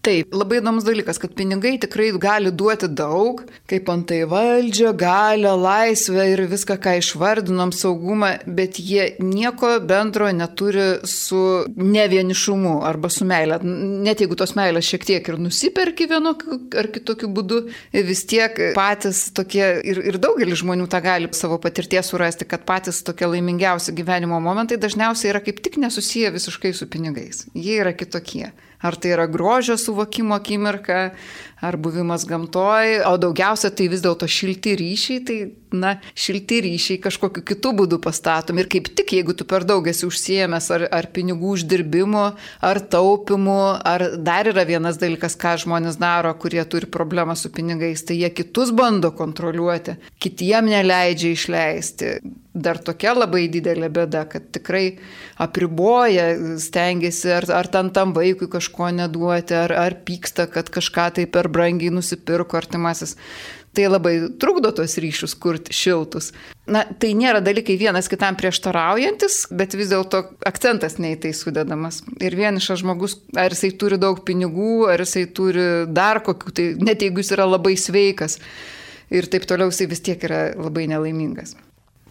Taip, 0.07 0.35
labai 0.39 0.61
įdomus 0.61 0.85
dalykas, 0.87 1.19
kad 1.19 1.33
pinigai 1.35 1.73
tikrai 1.83 2.13
gali 2.23 2.53
duoti 2.55 2.87
daug, 2.87 3.41
kaip 3.67 3.89
antai 3.91 4.21
valdžia, 4.31 4.93
galę, 4.95 5.51
laisvę 5.59 6.29
ir 6.31 6.45
viską, 6.47 6.77
ką 6.85 6.93
išvardinom, 7.01 7.73
saugumą, 7.75 8.29
bet 8.47 8.79
jie 8.79 9.09
nieko 9.19 9.73
bendro 9.83 10.29
neturi 10.31 11.01
su 11.11 11.41
nevienišumu 11.75 12.77
arba 12.87 13.11
su 13.11 13.27
meilė. 13.27 13.59
Net 14.07 14.23
jeigu 14.23 14.39
tos 14.39 14.55
meilės 14.55 14.87
šiek 14.87 15.09
tiek 15.09 15.31
ir 15.33 15.41
nusiperki 15.43 16.07
vienu 16.13 16.37
ar 16.79 16.91
kitokiu 16.95 17.33
būdu, 17.35 17.65
vis 18.07 18.23
tiek 18.31 18.55
patys 18.79 19.25
tokie 19.35 19.65
ir, 19.83 20.05
ir 20.13 20.21
daugelis 20.23 20.63
žmonių 20.63 20.87
tą 20.93 21.03
gali 21.03 21.33
savo 21.35 21.59
patirties 21.59 22.13
surasti, 22.13 22.47
kad 22.47 22.63
patys 22.69 23.03
tokie 23.03 23.27
laimingiausi 23.33 23.97
gyvenimo 23.99 24.39
momentai 24.47 24.79
dažniausiai 24.79 25.35
yra 25.35 25.43
kaip 25.43 25.59
tik 25.67 25.83
nesusiję 25.83 26.31
visiškai 26.39 26.71
su 26.79 26.87
pinigais. 26.95 27.49
Jie 27.59 27.81
yra 27.83 27.97
kitokie. 27.99 28.53
Ar 28.81 28.97
tai 29.01 29.15
yra 29.17 29.27
grožio 29.27 29.77
suvokimo 29.81 30.35
akimirka, 30.37 31.11
ar 31.61 31.77
buvimas 31.81 32.27
gamtoj, 32.29 33.01
o 33.09 33.17
daugiausia 33.21 33.71
tai 33.73 33.89
vis 33.89 34.03
dėlto 34.05 34.29
šilti 34.29 34.75
ryšiai, 34.77 35.23
tai, 35.25 35.37
na, 35.77 35.95
šilti 36.19 36.61
ryšiai 36.67 37.01
kažkokiu 37.03 37.43
kitų 37.49 37.73
būdų 37.81 37.99
pastatom. 38.05 38.61
Ir 38.61 38.69
kaip 38.73 38.91
tik, 38.97 39.15
jeigu 39.17 39.35
tu 39.37 39.47
per 39.49 39.65
daug 39.69 39.87
esi 39.89 40.07
užsiemęs 40.09 40.69
ar, 40.77 40.87
ar 40.93 41.09
pinigų 41.17 41.55
uždirbimu, 41.57 42.27
ar 42.71 42.83
taupimu, 42.93 43.59
ar 43.81 44.09
dar 44.21 44.53
yra 44.53 44.67
vienas 44.69 45.01
dalykas, 45.01 45.39
ką 45.41 45.57
žmonės 45.65 46.01
daro, 46.01 46.35
kurie 46.37 46.65
turi 46.69 46.89
problemą 46.93 47.37
su 47.39 47.53
pinigais, 47.53 48.05
tai 48.05 48.21
jie 48.21 48.33
kitus 48.37 48.75
bando 48.77 49.13
kontroliuoti, 49.17 49.97
kitiem 50.21 50.69
neleidžia 50.73 51.33
išleisti. 51.37 52.19
Dar 52.57 52.79
tokia 52.81 53.13
labai 53.13 53.51
didelė 53.53 53.91
bėda, 53.93 54.23
kad 54.33 54.47
tikrai 54.55 54.97
apriboja, 55.45 56.31
stengiasi 56.63 57.29
ar, 57.37 57.45
ar 57.53 57.69
ten 57.69 57.91
tam 57.93 58.15
vaikui 58.17 58.49
kažko 58.49 58.89
neduoti, 58.97 59.53
ar, 59.59 59.75
ar 59.77 59.99
pyksta, 60.09 60.47
kad 60.49 60.71
kažką 60.73 61.11
tai 61.19 61.27
per 61.29 61.46
brangiai 61.53 61.93
nusipirko 61.95 62.59
artimasis. 62.59 63.17
Tai 63.77 63.91
labai 63.93 64.15
trukdo 64.41 64.71
tos 64.73 64.97
ryšius 65.03 65.35
kurti 65.37 65.75
šiltus. 65.77 66.31
Na, 66.65 66.87
tai 66.87 67.11
nėra 67.19 67.43
dalykai 67.45 67.77
vienas 67.77 68.09
kitam 68.09 68.39
prieštaraujantis, 68.41 69.43
bet 69.53 69.77
vis 69.77 69.91
dėlto 69.93 70.23
akcentas 70.49 70.97
ne 71.03 71.13
į 71.13 71.19
tai 71.27 71.35
sudedamas. 71.37 72.01
Ir 72.25 72.39
vienišas 72.39 72.81
žmogus, 72.81 73.19
ar 73.37 73.53
jisai 73.53 73.75
turi 73.77 74.01
daug 74.01 74.23
pinigų, 74.25 74.87
ar 74.93 75.05
jisai 75.05 75.27
turi 75.29 75.67
dar 75.93 76.23
kokių, 76.25 76.55
tai 76.57 76.67
net 76.81 77.05
jeigu 77.05 77.21
jis 77.21 77.35
yra 77.37 77.49
labai 77.51 77.77
sveikas 77.77 78.41
ir 79.13 79.29
taip 79.31 79.45
toliau, 79.49 79.69
jisai 79.69 79.91
vis 79.93 80.03
tiek 80.09 80.25
yra 80.25 80.41
labai 80.57 80.87
nelaimingas. 80.91 81.53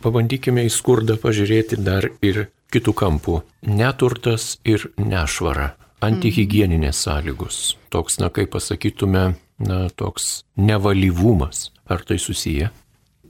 Pabandykime 0.06 0.68
į 0.68 0.70
skurdą 0.70 1.18
pažiūrėti 1.18 1.82
dar 1.82 2.12
ir 2.22 2.46
kitų 2.70 2.94
kampų. 2.94 3.40
Neturtas 3.74 4.60
ir 4.68 4.86
nešvara 5.02 5.74
antihygieninės 6.06 7.02
sąlygos. 7.06 7.60
Toks, 7.94 8.20
na, 8.22 8.30
kaip 8.34 8.54
pasakytume, 8.56 9.26
na, 9.60 9.80
toks 9.96 10.44
nevalyvumas. 10.58 11.70
Ar 11.86 12.02
tai 12.02 12.18
susiję? 12.20 12.70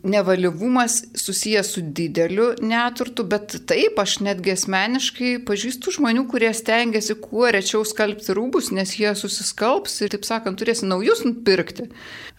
Nevalyvumas 0.06 1.02
susijęs 1.18 1.72
su 1.76 1.82
dideliu 1.82 2.52
neturtu, 2.62 3.26
bet 3.28 3.58
taip, 3.70 4.00
aš 4.00 4.20
netgi 4.26 4.54
asmeniškai 4.56 5.32
pažįstu 5.48 5.96
žmonių, 5.98 6.26
kurie 6.32 6.52
stengiasi 6.56 7.18
kuo 7.22 7.50
rečiau 7.52 7.84
skalbti 7.88 8.36
rūbus, 8.38 8.72
nes 8.76 8.96
jie 9.00 9.12
susiskalbs 9.18 9.98
ir, 10.06 10.14
taip 10.14 10.28
sakant, 10.28 10.60
turės 10.62 10.84
naujus 10.86 11.26
nupirkti. 11.26 11.90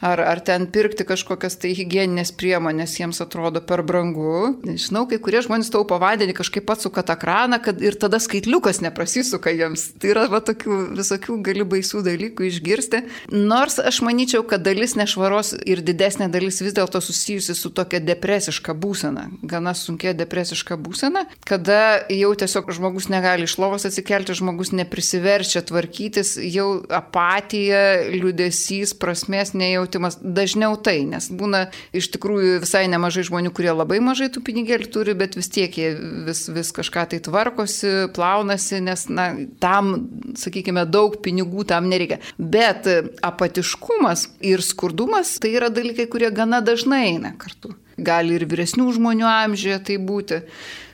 Ar, 0.04 0.20
ar 0.20 0.42
ten 0.44 0.66
pirkti 0.68 1.06
kažkokias 1.08 1.56
tai 1.62 1.70
hygieninės 1.76 2.34
priemonės 2.36 2.98
jiems 2.98 3.22
atrodo 3.24 3.62
per 3.64 3.80
brangu. 3.86 4.58
Žinau, 4.66 5.06
kai 5.08 5.18
kurie 5.22 5.40
žmonės 5.44 5.72
taupo 5.72 5.96
vandenį, 6.02 6.34
kažkaip 6.36 6.68
atsuka 6.74 7.04
tą 7.06 7.16
kraną, 7.16 7.58
kad 7.64 7.80
ir 7.80 7.96
tada 7.96 8.20
skaitliukas 8.20 8.82
neprasisuka 8.84 9.54
jiems. 9.56 9.88
Tai 9.96 10.12
yra 10.12 10.26
va 10.32 10.42
tokių 10.44 10.80
visokių 10.98 11.38
gali 11.46 11.64
baisių 11.64 12.04
dalykų 12.06 12.48
išgirsti. 12.50 13.02
Nors 13.32 13.80
aš 13.80 14.02
manyčiau, 14.04 14.44
kad 14.44 14.66
dalis 14.66 14.98
nešvaros 15.00 15.54
ir 15.64 15.80
didesnė 15.86 16.28
dalis 16.32 16.60
vis 16.60 16.76
dėlto 16.76 17.00
susijusi 17.00 17.55
su 17.56 17.70
tokia 17.74 18.00
depresiška 18.04 18.74
būsena, 18.76 19.26
gana 19.46 19.74
sunkia 19.76 20.14
depresiška 20.16 20.78
būsena, 20.80 21.24
kada 21.48 22.06
jau 22.12 22.32
tiesiog 22.38 22.70
žmogus 22.76 23.08
negali 23.12 23.46
iš 23.48 23.56
lovos 23.62 23.86
atsikelti, 23.88 24.36
žmogus 24.36 24.72
neprisiverčia 24.76 25.64
tvarkytis, 25.66 26.36
jau 26.42 26.68
apatija, 26.92 27.82
liūdėsys, 28.12 28.94
prasmės 29.00 29.54
nejautimas, 29.56 30.18
dažniau 30.20 30.76
tai, 30.76 31.00
nes 31.08 31.28
būna 31.32 31.66
iš 31.96 32.10
tikrųjų 32.14 32.60
visai 32.64 32.86
nemažai 32.92 33.26
žmonių, 33.28 33.52
kurie 33.56 33.72
labai 33.72 34.00
mažai 34.04 34.28
tų 34.32 34.44
pinigėlių 34.46 34.90
turi, 34.92 35.16
bet 35.18 35.38
vis 35.38 35.50
tiek 35.52 35.72
jie 35.76 35.92
vis, 36.26 36.46
vis 36.52 36.72
kažką 36.76 37.06
tai 37.12 37.20
tvarkosi, 37.24 37.92
plaunasi, 38.16 38.80
nes 38.84 39.06
na, 39.12 39.28
tam, 39.62 39.94
sakykime, 40.38 40.86
daug 40.90 41.18
pinigų 41.24 41.66
tam 41.68 41.88
nereikia. 41.90 42.20
Bet 42.38 42.88
apatiškumas 43.24 44.28
ir 44.44 44.64
skurdumas 44.64 45.36
tai 45.42 45.54
yra 45.56 45.70
dalykai, 45.72 46.08
kurie 46.10 46.30
gana 46.34 46.62
dažnai 46.64 47.06
eina 47.12 47.34
kartu. 47.46 47.76
Gali 47.96 48.36
ir 48.36 48.44
vyresnių 48.50 48.90
žmonių 48.98 49.28
amžiuje 49.30 49.78
tai 49.86 49.96
būti. 50.02 50.42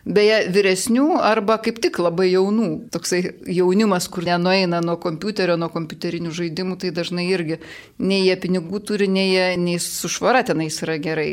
Beje, 0.02 0.38
vyresnių 0.50 1.06
arba 1.22 1.56
kaip 1.62 1.78
tik 1.82 2.00
labai 2.02 2.28
jaunų. 2.32 2.68
Toksai 2.94 3.22
jaunimas, 3.54 4.08
kur 4.12 4.26
nenueina 4.26 4.82
nuo 4.84 4.96
kompiuterio, 5.02 5.56
nuo 5.60 5.70
kompiuterinių 5.72 6.32
žaidimų, 6.34 6.78
tai 6.82 6.90
dažnai 6.94 7.28
irgi 7.30 7.60
nei 8.02 8.24
jie 8.26 8.36
pinigų 8.42 8.82
turi, 8.86 9.08
nei, 9.10 9.30
jie, 9.30 9.46
nei 9.62 9.78
su 9.82 10.10
švara 10.10 10.42
tenais 10.46 10.80
yra 10.82 10.98
gerai. 11.02 11.30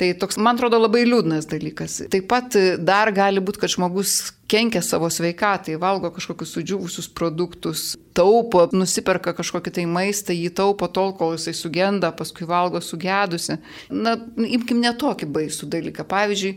Tai 0.00 0.14
toks, 0.16 0.38
man 0.40 0.56
atrodo, 0.56 0.78
labai 0.80 1.02
liūdnas 1.04 1.50
dalykas. 1.50 1.98
Taip 2.12 2.30
pat 2.30 2.56
dar 2.80 3.10
gali 3.12 3.42
būti, 3.44 3.60
kad 3.60 3.74
žmogus 3.74 4.30
kenkia 4.50 4.82
savo 4.82 5.06
sveikatai, 5.12 5.76
valgo 5.80 6.10
kažkokius 6.14 6.54
sudžiūvusius 6.56 7.08
produktus, 7.14 7.94
taupo, 8.16 8.64
nusiperka 8.74 9.32
kažkokį 9.38 9.72
tai 9.76 9.84
maistą, 9.86 10.34
jį 10.34 10.50
taupo 10.58 10.88
tol, 10.90 11.12
kol 11.18 11.36
jisai 11.36 11.54
sugenda, 11.54 12.10
paskui 12.16 12.48
valgo 12.50 12.82
sugedusi. 12.82 13.60
Na, 13.94 14.16
imkim 14.42 14.82
netokį 14.82 15.30
baisų 15.30 15.70
dalyką. 15.70 16.06
Pavyzdžiui, 16.10 16.56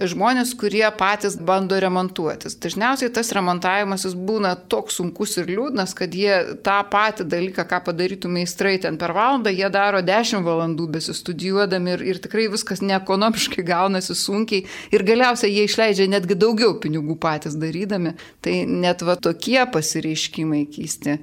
žmonės, 0.00 0.54
kurie 0.58 0.84
patys 0.98 1.36
bando 1.36 1.78
remontuotis. 1.80 2.56
Dažniausiai 2.62 3.10
tas 3.14 3.30
remontavimas 3.36 4.06
jis 4.06 4.14
būna 4.14 4.54
toks 4.70 4.98
sunkus 5.00 5.36
ir 5.40 5.50
liūdnas, 5.50 5.94
kad 5.98 6.14
jie 6.14 6.58
tą 6.66 6.78
patį 6.92 7.26
dalyką, 7.32 7.66
ką 7.68 7.80
padarytų 7.88 8.30
meistrai 8.32 8.76
ten 8.82 8.98
per 9.00 9.14
valandą, 9.16 9.52
jie 9.54 9.68
daro 9.74 10.02
10 10.04 10.44
valandų 10.46 10.88
besistudijuodami 10.98 11.96
ir, 11.96 12.06
ir 12.14 12.22
tikrai 12.24 12.48
viskas 12.52 12.82
neekonomiškai 12.84 13.66
gaunasi 13.66 14.16
sunkiai 14.18 14.64
ir 14.94 15.06
galiausiai 15.06 15.54
jie 15.54 15.68
išleidžia 15.68 16.08
netgi 16.10 16.38
daugiau 16.38 16.78
pinigų 16.82 17.18
patys 17.20 17.58
darydami. 17.58 18.16
Tai 18.44 18.58
net 18.68 19.04
va 19.06 19.18
tokie 19.20 19.60
pasireiškimai 19.72 20.66
keisti. 20.72 21.18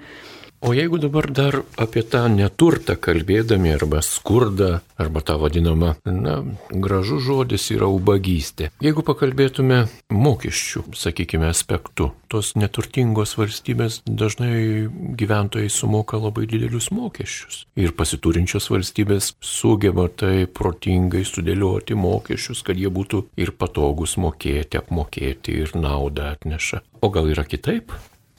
O 0.66 0.74
jeigu 0.74 0.98
dabar 0.98 1.30
dar 1.30 1.60
apie 1.78 2.02
tą 2.02 2.24
neturtą 2.34 2.96
kalbėdami 2.98 3.70
arba 3.76 4.00
skurdą, 4.02 4.80
arba 4.98 5.22
tą 5.22 5.36
vadinamą, 5.38 5.92
na, 6.10 6.40
gražus 6.74 7.22
žodis 7.28 7.68
yra 7.76 7.86
ubagystė. 7.94 8.72
Jeigu 8.82 9.04
pakalbėtume 9.06 9.84
mokesčių, 10.10 10.82
sakykime, 10.98 11.52
aspektu, 11.54 12.08
tos 12.34 12.56
neturtingos 12.58 13.36
valstybės 13.38 14.00
dažnai 14.10 14.88
gyventojai 15.22 15.70
sumoka 15.70 16.18
labai 16.18 16.48
didelius 16.50 16.90
mokesčius. 16.90 17.62
Ir 17.78 17.94
pasiturinčios 17.94 18.72
valstybės 18.74 19.36
sugeba 19.46 20.08
tai 20.10 20.48
protingai 20.50 21.22
sudėlioti 21.30 21.94
mokesčius, 21.94 22.66
kad 22.66 22.82
jie 22.82 22.90
būtų 22.90 23.22
ir 23.38 23.54
patogus 23.54 24.18
mokėti, 24.18 24.82
apmokėti 24.82 25.62
ir 25.62 25.78
naudą 25.78 26.34
atneša. 26.34 26.82
O 27.06 27.14
gal 27.14 27.30
yra 27.30 27.46
kitaip? 27.46 27.94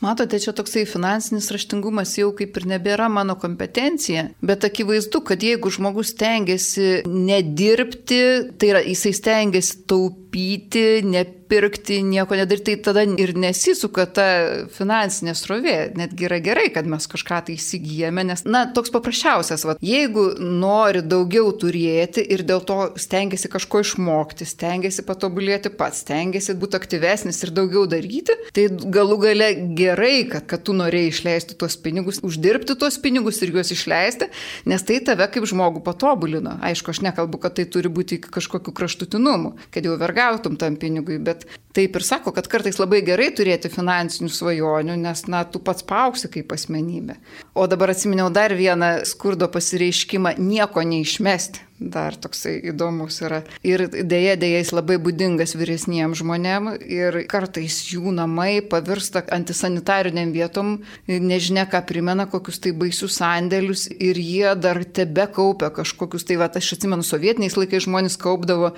Matote, 0.05 0.37
čia 0.37 0.53
toksai 0.53 0.85
finansinis 0.85 1.49
raštingumas 1.55 2.11
jau 2.19 2.29
kaip 2.37 2.59
ir 2.61 2.67
nebėra 2.69 3.07
mano 3.09 3.39
kompetencija, 3.41 4.27
bet 4.45 4.67
akivaizdu, 4.69 5.23
kad 5.25 5.41
jeigu 5.41 5.73
žmogus 5.73 6.13
tengiasi 6.21 7.07
nedirbti, 7.09 8.21
tai 8.61 8.73
yra 8.75 8.83
jisai 8.85 9.15
stengiasi 9.17 9.81
taupyti, 9.89 10.85
nepirkti, 11.01 11.46
pirkti, 11.49 12.01
nieko 12.07 12.37
nedaryti, 12.39 12.77
tai 12.77 12.77
tada 12.89 13.05
ir 13.07 13.33
nesisuka 13.39 14.07
ta 14.07 14.27
finansinė 14.75 15.35
srovė. 15.37 15.77
Netgi 15.99 16.29
yra 16.29 16.39
gerai, 16.45 16.69
kad 16.75 16.89
mes 16.91 17.07
kažką 17.11 17.43
tai 17.47 17.57
įsigijame, 17.59 18.25
nes, 18.27 18.45
na, 18.49 18.65
toks 18.77 18.93
paprasčiausias, 18.95 19.67
va, 19.69 19.77
jeigu 19.85 20.29
nori 20.41 21.03
daugiau 21.07 21.53
turėti 21.57 22.25
ir 22.35 22.45
dėl 22.47 22.63
to 22.67 22.79
stengiasi 23.01 23.51
kažko 23.53 23.83
išmokti, 23.85 24.49
stengiasi 24.49 25.05
patobulėti 25.07 25.73
pats, 25.75 26.03
stengiasi 26.05 26.57
būti 26.59 26.79
aktyvesnis 26.79 27.43
ir 27.45 27.55
daugiau 27.57 27.87
daryti, 27.91 28.37
tai 28.57 28.69
galų 28.71 29.21
gale 29.27 29.51
gerai, 29.79 30.27
kad, 30.31 30.47
kad 30.51 30.65
tu 30.67 30.77
norėjai 30.77 31.13
išleisti 31.13 31.59
tuos 31.59 31.79
pinigus, 31.81 32.21
uždirbti 32.27 32.79
tuos 32.79 32.99
pinigus 33.03 33.41
ir 33.43 33.55
juos 33.55 33.73
išleisti, 33.75 34.31
nes 34.69 34.87
tai 34.87 35.01
tave 35.05 35.29
kaip 35.33 35.47
žmogų 35.49 35.83
patobulino. 35.87 36.57
Aišku, 36.67 36.95
aš 36.95 37.03
nekalbu, 37.07 37.41
kad 37.43 37.57
tai 37.59 37.67
turi 37.71 37.91
būti 37.93 38.19
kažkokiu 38.23 38.75
kraštutinumu, 38.77 39.55
kad 39.75 39.87
jau 39.87 39.97
vergautum 40.01 40.57
tam 40.61 40.79
pinigui, 40.81 41.19
bet 41.23 41.36
bet 41.37 41.47
taip 41.77 41.97
ir 41.97 42.05
sako, 42.05 42.33
kad 42.33 42.49
kartais 42.49 42.81
labai 42.81 43.03
gerai 43.05 43.29
turėti 43.37 43.71
finansinių 43.73 44.33
svajonių, 44.33 44.97
nes, 45.03 45.27
na, 45.29 45.45
tu 45.45 45.61
pats 45.61 45.85
pauksi 45.87 46.31
kaip 46.33 46.57
asmenybė. 46.57 47.19
O 47.55 47.69
dabar 47.69 47.93
atsiminiau 47.93 48.31
dar 48.33 48.55
vieną 48.57 49.05
skurdo 49.09 49.51
pasireiškimą- 49.53 50.37
nieko 50.53 50.83
neišmesti 50.83 51.66
dar 51.79 52.17
toksai 52.17 52.57
įdomus 52.71 53.19
yra. 53.21 53.43
Ir 53.67 53.85
dėja, 53.93 54.37
dėja, 54.41 54.63
jis 54.63 54.73
labai 54.73 54.97
būdingas 55.03 55.53
vyresniems 55.59 56.23
žmonėms 56.23 56.79
ir 56.89 57.19
kartais 57.29 57.83
jų 57.91 58.15
namai 58.17 58.63
pavirsta 58.65 59.23
antisanitariniam 59.37 60.33
vietom, 60.33 60.79
nežinia 61.07 61.67
ką 61.69 61.83
primena, 61.89 62.25
kokius 62.31 62.63
tai 62.65 62.73
baisius 62.77 63.19
sandėlius 63.21 63.87
ir 63.93 64.17
jie 64.17 64.55
dar 64.57 64.81
tebe 64.85 65.27
kaupia 65.29 65.69
kažkokius, 65.75 66.25
tai 66.25 66.39
va, 66.41 66.49
aš 66.49 66.73
atsimenu, 66.79 67.05
sovietiniais 67.05 67.59
laikais 67.61 67.85
žmonės 67.85 68.17
kaupdavo 68.21 68.73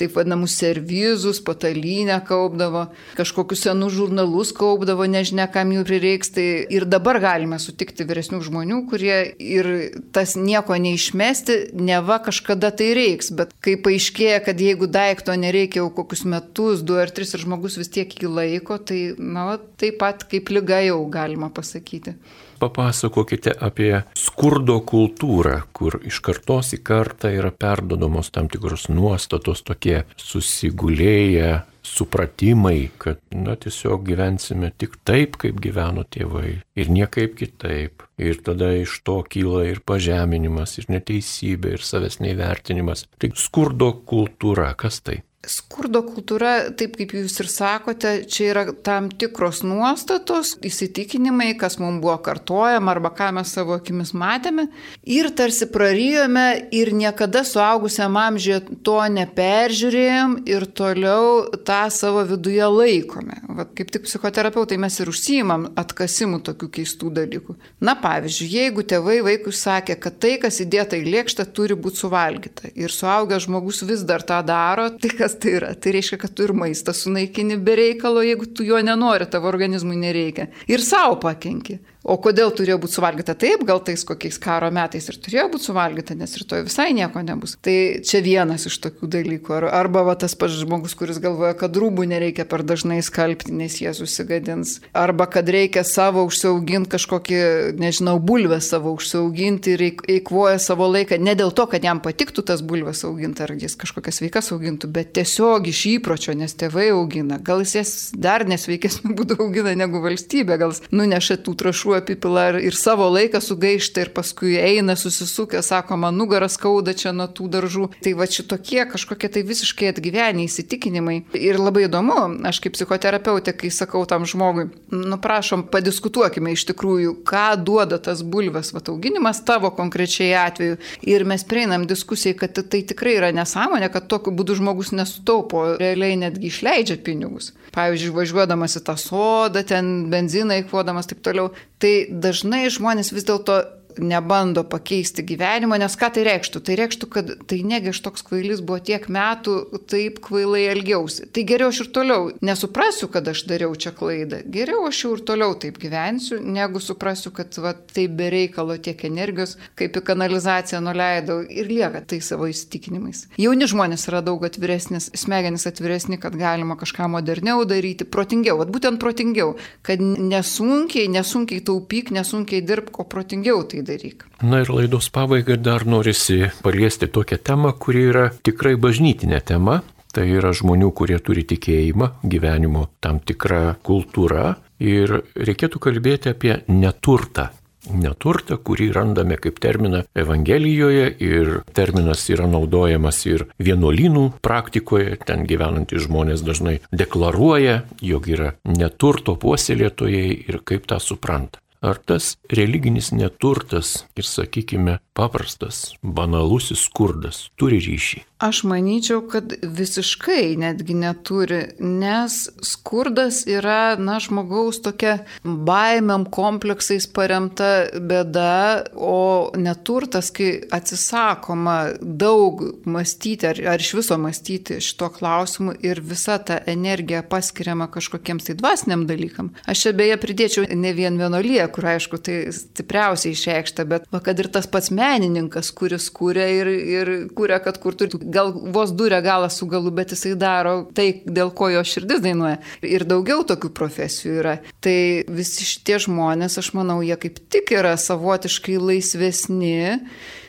taip 0.00 0.12
vadinamus 0.18 0.58
servizus, 0.60 1.40
patalynę 1.44 2.20
kaupdavo, 2.28 2.90
kažkokius 3.16 3.64
senus 3.64 3.96
žurnalus 3.96 4.52
kaupdavo, 4.56 5.08
nežinia 5.08 5.48
kam 5.52 5.72
jų 5.72 5.86
prireiks. 5.88 6.34
Tai 6.36 6.44
ir 6.72 6.84
dabar 6.88 7.18
galime 7.22 7.58
sutikti 7.60 8.04
vyresnių 8.08 8.42
žmonių, 8.44 8.78
kurie 8.90 9.16
ir 9.40 9.68
tas 10.12 10.36
nieko 10.36 10.76
neišmesti, 10.80 11.58
neva 11.76 12.20
kažkas 12.22 12.41
kažkada 12.42 12.70
tai 12.74 12.92
reiks, 12.94 13.30
bet 13.30 13.54
kai 13.62 13.76
paaiškėja, 13.78 14.42
kad 14.44 14.58
jeigu 14.60 14.88
daikto 14.90 15.34
nereikia 15.38 15.82
jau 15.82 15.90
kokius 15.94 16.24
metus, 16.26 16.82
du 16.82 16.98
ar 16.98 17.10
tris 17.10 17.34
ir 17.34 17.40
žmogus 17.40 17.78
vis 17.78 17.88
tiek 17.88 18.10
jį 18.10 18.28
laiko, 18.28 18.78
tai, 18.78 19.14
na, 19.18 19.58
taip 19.78 20.00
pat 20.02 20.24
kaip 20.26 20.50
lyga 20.50 20.82
jau 20.82 20.98
galima 21.10 21.50
pasakyti. 21.54 22.16
Papasakokite 22.58 23.54
apie 23.58 24.02
skurdo 24.14 24.80
kultūrą, 24.86 25.62
kur 25.72 26.00
iš 26.02 26.20
kartos 26.22 26.74
į 26.74 26.82
kartą 26.82 27.30
yra 27.30 27.50
perdodamos 27.50 28.30
tam 28.30 28.50
tikros 28.50 28.88
nuostatos, 28.90 29.62
tokie 29.62 30.04
susigulėję 30.16 31.62
supratimai, 31.82 32.90
kad, 33.02 33.18
na, 33.34 33.56
tiesiog 33.58 34.04
gyvensime 34.06 34.70
tik 34.78 34.98
taip, 35.06 35.38
kaip 35.42 35.58
gyveno 35.62 36.04
tėvai 36.04 36.60
ir 36.78 36.92
niekaip 36.92 37.36
kitaip. 37.40 38.06
Ir 38.22 38.38
tada 38.46 38.70
iš 38.78 39.00
to 39.06 39.18
kyla 39.26 39.64
ir 39.70 39.82
pažeminimas, 39.86 40.76
ir 40.78 40.88
neteisybė, 40.92 41.76
ir 41.76 41.84
savęs 41.86 42.20
neįvertinimas. 42.22 43.06
Tai 43.18 43.32
skurdo 43.38 43.92
kultūra, 44.06 44.72
kas 44.78 45.02
tai? 45.02 45.22
Skurdo 45.42 46.04
kultūra, 46.06 46.70
taip 46.78 46.92
kaip 46.94 47.12
jūs 47.16 47.34
ir 47.42 47.48
sakote, 47.50 48.10
čia 48.30 48.44
yra 48.52 48.62
tam 48.86 49.08
tikros 49.10 49.64
nuostatos, 49.66 50.52
įsitikinimai, 50.62 51.48
kas 51.58 51.80
mums 51.82 51.98
buvo 52.04 52.14
kartojama 52.22 52.92
arba 52.94 53.10
ką 53.10 53.32
mes 53.34 53.50
savo 53.50 53.74
akimis 53.74 54.12
matėme. 54.14 54.68
Ir 55.02 55.32
tarsi 55.34 55.66
prarijome 55.66 56.44
ir 56.70 56.92
niekada 56.94 57.42
suaugusiam 57.42 58.14
amžiuje 58.22 58.60
to 58.86 58.94
neperžiūrėjom 59.16 60.36
ir 60.46 60.68
toliau 60.78 61.48
tą 61.66 61.80
savo 61.90 62.22
viduje 62.28 62.68
laikome. 62.76 63.40
Vat 63.58 63.74
kaip 63.74 63.90
tik 63.90 64.06
psichoterapeutai 64.06 64.78
mes 64.78 65.00
ir 65.02 65.10
užsijimam 65.10 65.72
atkasimų 65.82 66.38
tokių 66.46 66.70
keistų 66.78 67.10
dalykų. 67.18 67.58
Na 67.82 67.96
pavyzdžiui, 67.98 68.48
jeigu 68.60 68.86
tėvai 68.86 69.18
vaikui 69.26 69.56
sakė, 69.58 69.98
kad 70.06 70.22
tai, 70.22 70.36
kas 70.46 70.62
įdėta 70.62 71.02
į 71.02 71.10
lėkštę, 71.16 71.50
turi 71.50 71.74
būti 71.74 72.04
suvalgyta 72.04 72.70
ir 72.78 72.94
suaugęs 72.94 73.48
žmogus 73.48 73.82
vis 73.90 74.06
dar 74.06 74.22
tą 74.22 74.38
daro, 74.46 74.86
tai 75.02 75.10
kas 75.18 75.31
kas 75.32 75.40
tai 75.40 75.56
yra. 75.56 75.74
Tai 75.74 75.92
reiškia, 75.92 76.18
kad 76.18 76.34
tu 76.34 76.44
ir 76.44 76.52
maistą 76.52 76.92
sunaikini 76.92 77.56
be 77.56 77.76
reikalo, 77.76 78.22
jeigu 78.22 78.46
tu 78.54 78.64
jo 78.64 78.80
nenori, 78.82 79.26
tavo 79.30 79.48
organizmui 79.48 79.96
nereikia. 79.96 80.48
Ir 80.68 80.80
savo 80.80 81.18
pakenki. 81.20 81.78
O 82.02 82.16
kodėl 82.18 82.50
turėjo 82.50 82.80
būti 82.82 82.96
suvalgyta? 82.98 83.34
Taip, 83.38 83.62
gal 83.66 83.78
tais 83.84 84.02
kokiais 84.06 84.38
karo 84.42 84.70
metais 84.74 85.06
ir 85.06 85.18
turėjo 85.22 85.46
būti 85.52 85.68
suvalgyta, 85.68 86.16
nes 86.18 86.34
rytoj 86.40 86.64
visai 86.66 86.90
nieko 86.96 87.22
nebus. 87.22 87.54
Tai 87.62 87.76
čia 88.06 88.18
vienas 88.24 88.66
iš 88.66 88.80
tokių 88.82 89.10
dalykų. 89.16 89.54
Ar, 89.60 89.68
arba 89.82 90.02
va, 90.08 90.16
tas 90.18 90.34
pats 90.38 90.56
žmogus, 90.58 90.96
kuris 90.98 91.20
galvoja, 91.22 91.54
kad 91.58 91.78
rūbų 91.78 92.08
nereikia 92.10 92.46
per 92.48 92.64
dažnai 92.66 92.98
skalbti, 93.06 93.54
nes 93.54 93.78
jie 93.78 93.92
susigadins. 93.94 94.80
Arba 94.98 95.28
kad 95.30 95.46
reikia 95.46 95.84
savo 95.86 96.24
užsiauginti 96.26 96.90
kažkokį, 96.96 97.38
nežinau, 97.78 98.16
bulvę 98.18 98.58
savo 98.64 98.96
užsiauginti 98.98 99.76
ir 99.76 99.86
eikvoja 100.16 100.58
savo 100.62 100.90
laiką. 100.90 101.20
Ne 101.22 101.36
dėl 101.38 101.54
to, 101.54 101.68
kad 101.70 101.86
jam 101.86 102.02
patiktų 102.02 102.42
tas 102.50 102.66
bulves 102.66 103.04
auginti, 103.06 103.46
ar 103.46 103.54
jis 103.54 103.78
kažkokias 103.78 104.18
veikas 104.24 104.50
augintų, 104.56 104.90
bet 104.90 105.14
tiesiog 105.20 105.70
iš 105.70 105.84
įpročio, 105.94 106.34
nes 106.34 106.58
tėvai 106.58 106.90
augina. 106.96 107.38
Gal 107.38 107.62
jis 107.62 107.78
jas 107.78 107.94
dar 108.18 108.42
nesveikesnių 108.50 109.14
būdų 109.22 109.38
augina 109.46 109.78
negu 109.78 110.02
valstybė, 110.02 110.58
gal 110.58 110.74
nuneša 110.90 111.38
tų 111.46 111.56
trašų 111.62 111.91
apipila 111.96 112.48
ir 112.60 112.76
savo 112.78 113.08
laiką 113.12 113.40
sugaišta 113.42 114.06
ir 114.06 114.12
paskui 114.16 114.56
eina 114.60 114.96
susisukę, 114.96 115.62
sako, 115.62 115.96
man 115.96 116.16
nugarą 116.16 116.48
skauda 116.52 116.94
čia 116.96 117.12
nuo 117.16 117.28
tų 117.28 117.48
daržų. 117.52 117.88
Tai 118.04 118.14
va 118.18 118.28
šitokie 118.28 118.84
kažkokie 118.92 119.30
tai 119.32 119.44
visiškai 119.46 119.92
atgyveniai 119.92 120.48
įsitikinimai. 120.48 121.18
Ir 121.38 121.60
labai 121.60 121.86
įdomu, 121.88 122.18
aš 122.48 122.62
kaip 122.64 122.76
psichoterapeutė, 122.76 123.54
kai 123.56 123.72
sakau 123.74 124.04
tam 124.08 124.26
žmogui, 124.28 124.68
nu 124.92 125.18
prašom, 125.22 125.66
padiskutuokime 125.72 126.54
iš 126.56 126.66
tikrųjų, 126.72 127.16
ką 127.28 127.46
duoda 127.62 127.98
tas 128.02 128.22
bulves 128.22 128.72
va 128.74 128.82
auginimas 128.92 129.42
tavo 129.46 129.70
konkrečiai 129.74 130.32
atveju. 130.42 130.78
Ir 131.08 131.24
mes 131.28 131.44
prieinam 131.48 131.86
diskusijai, 131.88 132.36
kad 132.38 132.56
tai 132.56 132.82
tikrai 132.88 133.16
yra 133.18 133.32
nesąmonė, 133.34 133.90
kad 133.92 134.08
tokiu 134.10 134.34
būdu 134.36 134.58
žmogus 134.60 134.92
nesutaupo, 134.96 135.64
realiai 135.80 136.18
netgi 136.20 136.50
išleidžia 136.50 136.98
pinigus. 137.04 137.52
Pavyzdžiui, 137.72 138.12
važiuodamas 138.16 138.76
į 138.76 138.84
tą 138.84 138.98
sodą, 139.00 139.62
ten 139.64 140.10
benziną 140.12 140.60
įkvodamas, 140.62 141.08
taip 141.08 141.22
toliau. 141.24 141.52
Tai 141.82 141.94
dažnai 142.22 142.68
žmonės 142.70 143.10
vis 143.10 143.26
dėlto 143.26 143.58
nebando 143.98 144.64
pakeisti 144.64 145.24
gyvenimo, 145.26 145.76
nes 145.80 145.96
ką 145.98 146.12
tai 146.16 146.24
reikštų? 146.28 146.62
Tai 146.64 146.76
reikštų, 146.80 147.08
kad 147.12 147.32
tai 147.50 147.60
negi 147.66 147.92
aš 147.92 148.00
toks 148.04 148.24
kvailys 148.26 148.62
buvo 148.64 148.78
tiek 148.84 149.08
metų, 149.12 149.56
taip 149.90 150.20
kvailai 150.24 150.64
elgiausi. 150.72 151.28
Tai 151.32 151.44
geriau 151.48 151.72
aš 151.72 151.82
ir 151.84 151.90
toliau 151.96 152.30
nesuprasiu, 152.44 153.08
kad 153.12 153.28
aš 153.32 153.44
dariau 153.50 153.74
čia 153.76 153.92
klaidą. 153.96 154.42
Geriau 154.52 154.86
aš 154.88 155.02
jau 155.04 155.12
ir 155.16 155.24
toliau 155.28 155.56
taip 155.58 155.80
gyvensiu, 155.82 156.40
negu 156.42 156.80
suprasiu, 156.82 157.32
kad 157.34 157.56
va, 157.62 157.74
tai 157.74 158.06
bereikalo 158.08 158.78
tiek 158.82 159.04
energijos, 159.08 159.56
kaip 159.78 159.98
į 159.98 160.04
kanalizaciją 160.08 160.82
nuleidau 160.84 161.40
ir 161.44 161.70
lieka 161.70 162.04
tai 162.08 162.20
savo 162.24 162.48
įsitikinimais. 162.50 163.26
Jauni 163.40 163.68
žmonės 163.70 164.06
yra 164.10 164.22
daug 164.24 164.44
atviresnis, 164.46 165.10
smegenys 165.18 165.66
atviresni, 165.70 166.18
kad 166.22 166.36
galima 166.38 166.76
kažką 166.80 167.08
moderniau 167.12 167.66
daryti, 167.68 168.06
protingiau, 168.08 168.58
vad 168.62 168.72
būtent 168.74 169.00
protingiau, 169.02 169.56
kad 169.86 170.02
nesunkiai, 170.02 171.08
nesunkiai 171.12 171.62
taupyk, 171.66 172.12
nesunkiai 172.14 172.62
dirbk, 172.66 173.02
o 173.02 173.06
protingiau 173.08 173.62
tai 173.68 173.81
daryk. 173.86 174.26
Na 174.42 174.62
ir 174.62 174.72
laidos 174.72 175.10
pabaigai 175.14 175.58
dar 175.60 175.86
norisi 175.86 176.50
paliesti 176.62 177.08
tokią 177.08 177.40
temą, 177.42 177.72
kuri 177.78 178.06
yra 178.10 178.28
tikrai 178.42 178.76
bažnytinė 178.80 179.42
tema. 179.52 179.82
Tai 180.12 180.26
yra 180.28 180.50
žmonių, 180.52 180.90
kurie 180.92 181.16
turi 181.24 181.40
tikėjimą, 181.48 182.10
gyvenimo 182.28 182.84
tam 183.00 183.22
tikrą 183.24 183.78
kultūrą 183.80 184.50
ir 184.84 185.22
reikėtų 185.32 185.80
kalbėti 185.80 186.34
apie 186.34 186.58
neturtą. 186.68 187.48
Neturtą, 187.90 188.60
kurį 188.62 188.92
randame 188.94 189.36
kaip 189.42 189.56
terminą 189.62 190.04
Evangelijoje 190.14 191.08
ir 191.18 191.48
terminas 191.74 192.28
yra 192.30 192.46
naudojamas 192.46 193.18
ir 193.26 193.48
vienuolynų 193.58 194.28
praktikoje, 194.44 195.16
ten 195.26 195.42
gyvenantys 195.50 196.06
žmonės 196.06 196.44
dažnai 196.46 196.76
deklaruoja, 196.94 197.80
jog 197.98 198.28
yra 198.30 198.52
neturto 198.68 199.34
puoselėtojai 199.34 200.28
ir 200.46 200.60
kaip 200.62 200.86
tą 200.86 201.00
supranta. 201.02 201.58
Ar 201.82 201.98
tas 201.98 202.36
religinis 202.54 203.10
neturtas 203.10 204.04
ir, 204.14 204.26
sakykime, 204.26 205.00
paprastas, 205.16 205.92
banalusis 206.02 206.86
skurdas 206.86 207.46
turi 207.60 207.80
ryšį? 207.84 208.22
Aš 208.42 208.64
manyčiau, 208.66 209.20
kad 209.30 209.52
visiškai 209.62 210.56
netgi 210.58 210.96
neturi, 210.98 211.60
nes 211.78 212.48
skurdas 212.66 213.44
yra, 213.46 213.94
na, 214.00 214.16
žmogaus 214.22 214.80
tokia 214.82 215.20
baimėm, 215.44 216.24
kompleksais 216.34 217.06
paremta 217.06 217.68
bėda, 217.94 218.88
o 218.98 219.52
neturtas, 219.54 220.32
kai 220.34 220.56
atsisakoma 220.74 221.76
daug 222.02 222.64
mąstyti 222.82 223.46
ar, 223.52 223.60
ar 223.74 223.84
iš 223.84 223.92
viso 224.00 224.18
mąstyti 224.18 224.80
šito 224.82 225.12
klausimu 225.14 225.76
ir 225.84 226.02
visa 226.02 226.40
ta 226.42 226.58
energija 226.66 227.22
paskiriama 227.22 227.86
kažkokiems 227.94 228.48
tai 228.48 228.58
dvasiniam 228.58 229.06
dalykam. 229.06 229.52
Aš 229.70 229.86
čia 229.86 229.94
beje 229.94 230.18
pridėčiau 230.18 230.66
ne 230.74 230.94
vien 230.98 231.20
vienolyje, 231.20 231.68
kur 231.76 231.92
aišku 231.94 232.18
tai 232.26 232.40
stipriausiai 232.58 233.36
išreikšta, 233.36 233.86
bet 233.86 234.10
va, 234.10 234.24
kad 234.24 234.42
ir 234.42 234.50
tas 234.50 234.66
pats 234.66 234.90
menininkas, 235.02 235.70
kuris 235.76 236.08
kūrė 236.14 236.46
ir, 236.56 236.70
ir 236.96 237.12
kūrė, 237.36 237.58
kad 237.64 237.78
kurtų 237.82 238.22
gal 238.32 238.52
vos 238.74 238.94
duria 238.96 239.22
galą 239.24 239.50
su 239.52 239.68
galu, 239.70 239.92
bet 239.94 240.14
jisai 240.14 240.34
daro 240.38 240.76
tai, 240.96 241.08
dėl 241.26 241.52
ko 241.56 241.70
jo 241.72 241.82
širdis 241.86 242.22
dainuoja. 242.24 242.60
Ir 242.86 243.06
daugiau 243.08 243.46
tokių 243.48 243.72
profesijų 243.76 244.38
yra. 244.42 244.58
Tai 244.84 244.98
visi 245.32 245.66
šitie 245.68 245.98
žmonės, 246.06 246.58
aš 246.62 246.72
manau, 246.78 247.00
jie 247.04 247.18
kaip 247.20 247.42
tik 247.52 247.74
yra 247.76 247.96
savotiškai 248.00 248.78
laisvesni 248.80 249.74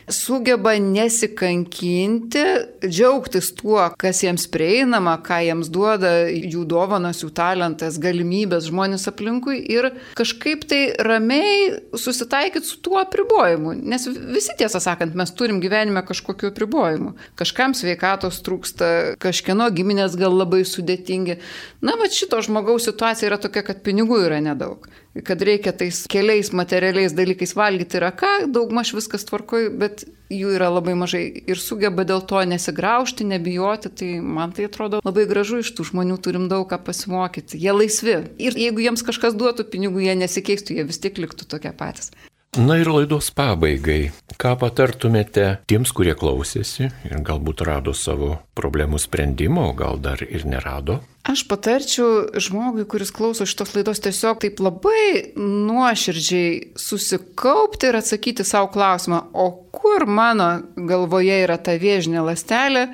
sugeba 0.07 0.73
nesikankinti, 0.79 2.43
džiaugtis 2.83 3.51
tuo, 3.57 3.79
kas 3.99 4.23
jiems 4.23 4.45
prieinama, 4.51 5.15
ką 5.23 5.39
jiems 5.47 5.69
duoda 5.73 6.11
jų 6.29 6.65
dovanos, 6.69 7.21
jų 7.23 7.29
talentas, 7.35 7.99
galimybės 8.01 8.67
žmonės 8.69 9.07
aplinkui 9.11 9.59
ir 9.73 9.89
kažkaip 10.19 10.65
tai 10.69 10.81
ramiai 11.03 11.79
susitaikyti 11.99 12.67
su 12.67 12.81
tuo 12.83 12.99
apribojimu. 13.03 13.75
Nes 13.93 14.07
visi 14.07 14.55
tiesą 14.59 14.81
sakant, 14.83 15.15
mes 15.17 15.31
turim 15.37 15.61
gyvenime 15.63 16.03
kažkokiu 16.07 16.51
apribojimu. 16.51 17.15
Kažkam 17.39 17.75
sveikatos 17.77 18.41
trūksta, 18.45 19.15
kažkieno 19.23 19.69
giminės 19.75 20.17
gal 20.19 20.35
labai 20.35 20.63
sudėtingi. 20.67 21.39
Na, 21.83 21.97
va 21.99 22.09
šito 22.11 22.41
žmogaus 22.43 22.89
situacija 22.89 23.31
yra 23.31 23.39
tokia, 23.41 23.65
kad 23.65 23.83
pinigų 23.85 24.25
yra 24.27 24.41
nedaug 24.43 24.87
kad 25.21 25.41
reikia 25.45 25.73
tais 25.77 26.03
keliais 26.09 26.49
materialiais 26.55 27.13
dalykais 27.13 27.53
valgyti 27.55 27.99
yra 27.99 28.09
ką, 28.17 28.31
daugmaž 28.53 28.95
viskas 28.97 29.27
tvarkoj, 29.29 29.69
bet 29.77 30.05
jų 30.33 30.55
yra 30.57 30.71
labai 30.73 30.95
mažai 30.97 31.23
ir 31.45 31.61
sugeba 31.61 32.05
dėl 32.07 32.23
to 32.25 32.41
nesigraužti, 32.49 33.27
nebijoti, 33.29 33.93
tai 33.93 34.09
man 34.17 34.55
tai 34.57 34.65
atrodo 34.71 35.03
labai 35.05 35.27
gražu 35.29 35.61
iš 35.61 35.73
tų 35.77 35.91
žmonių 35.91 36.17
turim 36.25 36.49
daug 36.49 36.65
ką 36.69 36.81
pasimokyti. 36.87 37.61
Jie 37.61 37.77
laisvi. 37.77 38.19
Ir 38.41 38.57
jeigu 38.57 38.81
jiems 38.87 39.05
kažkas 39.05 39.37
duotų 39.37 39.69
pinigų, 39.69 40.01
jie 40.07 40.17
nesikeistų, 40.23 40.79
jie 40.79 40.87
vis 40.89 41.01
tiek 41.03 41.21
liktų 41.21 41.49
tokie 41.49 41.75
patys. 41.77 42.09
Na 42.53 42.75
ir 42.77 42.85
laidos 42.85 43.31
pabaigai, 43.33 44.11
ką 44.37 44.51
patartumėte 44.61 45.45
tiems, 45.65 45.89
kurie 45.89 46.13
klausėsi 46.13 46.85
ir 47.09 47.23
galbūt 47.25 47.63
rado 47.65 47.95
savo 47.97 48.35
problemų 48.53 48.99
sprendimo, 49.01 49.63
o 49.71 49.73
gal 49.73 49.97
dar 49.97 50.21
ir 50.21 50.45
nerado? 50.45 50.99
Aš 51.25 51.47
patarčiau 51.49 52.27
žmogui, 52.37 52.85
kuris 52.85 53.09
klauso 53.15 53.47
šitos 53.49 53.73
laidos, 53.73 54.03
tiesiog 54.05 54.43
taip 54.43 54.61
labai 54.61 55.33
nuoširdžiai 55.33 56.77
susikaupti 56.77 57.89
ir 57.89 57.97
atsakyti 58.03 58.45
savo 58.45 58.69
klausimą, 58.75 59.23
o 59.33 59.49
kur 59.73 60.05
mano 60.05 60.51
galvoje 60.77 61.41
yra 61.47 61.57
ta 61.57 61.73
viežinė 61.73 62.21
lastelė 62.21 62.91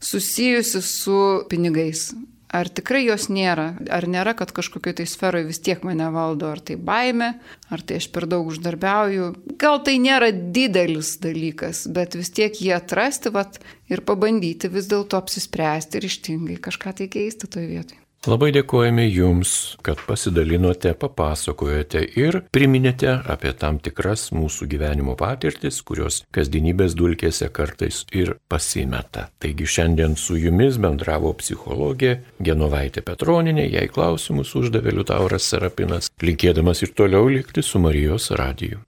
susijusi 0.00 0.80
su 0.80 1.18
pinigais. 1.52 2.14
Ar 2.52 2.68
tikrai 2.68 3.06
jos 3.06 3.30
nėra? 3.32 3.70
Ar 3.88 4.04
nėra, 4.04 4.34
kad 4.36 4.50
kažkokioje 4.52 4.98
tai 5.00 5.06
sferoje 5.08 5.46
vis 5.48 5.62
tiek 5.64 5.80
mane 5.88 6.10
valdo? 6.12 6.50
Ar 6.52 6.60
tai 6.60 6.76
baime, 6.76 7.30
ar 7.72 7.80
tai 7.80 7.96
aš 8.02 8.10
per 8.12 8.26
daug 8.28 8.50
uždarbiauju? 8.52 9.30
Gal 9.62 9.80
tai 9.86 9.96
nėra 10.02 10.28
didelis 10.32 11.14
dalykas, 11.24 11.86
bet 11.88 12.18
vis 12.18 12.28
tiek 12.36 12.60
jį 12.60 12.74
atrasti 12.76 13.32
vat, 13.32 13.56
ir 13.88 14.04
pabandyti 14.04 14.68
vis 14.72 14.90
dėlto 14.92 15.16
apsispręsti 15.16 15.96
ir 15.96 16.08
ištingai 16.10 16.60
kažką 16.68 16.92
tai 17.00 17.08
keisti 17.12 17.48
toje 17.48 17.70
vietoje. 17.72 18.00
Labai 18.22 18.52
dėkojame 18.54 19.02
Jums, 19.10 19.52
kad 19.82 19.98
pasidalinote, 20.06 20.92
papasakojote 20.94 22.04
ir 22.22 22.36
priminėte 22.54 23.16
apie 23.34 23.50
tam 23.58 23.80
tikras 23.82 24.28
mūsų 24.30 24.68
gyvenimo 24.70 25.16
patirtis, 25.18 25.80
kurios 25.82 26.20
kasdienybės 26.30 26.94
dulkėse 26.94 27.48
kartais 27.50 28.04
ir 28.14 28.36
pasimeta. 28.46 29.24
Taigi 29.42 29.66
šiandien 29.66 30.14
su 30.14 30.38
Jumis 30.38 30.78
bendravo 30.78 31.34
psichologė 31.42 32.14
Genovaitė 32.38 33.02
Petroninė, 33.10 33.66
jai 33.66 33.88
klausimus 33.90 34.54
uždavė 34.54 34.94
Liutauras 35.00 35.50
Serapinas, 35.50 36.14
linkėdamas 36.22 36.86
ir 36.86 36.94
toliau 36.94 37.26
likti 37.26 37.66
su 37.66 37.82
Marijos 37.82 38.30
radiju. 38.38 38.84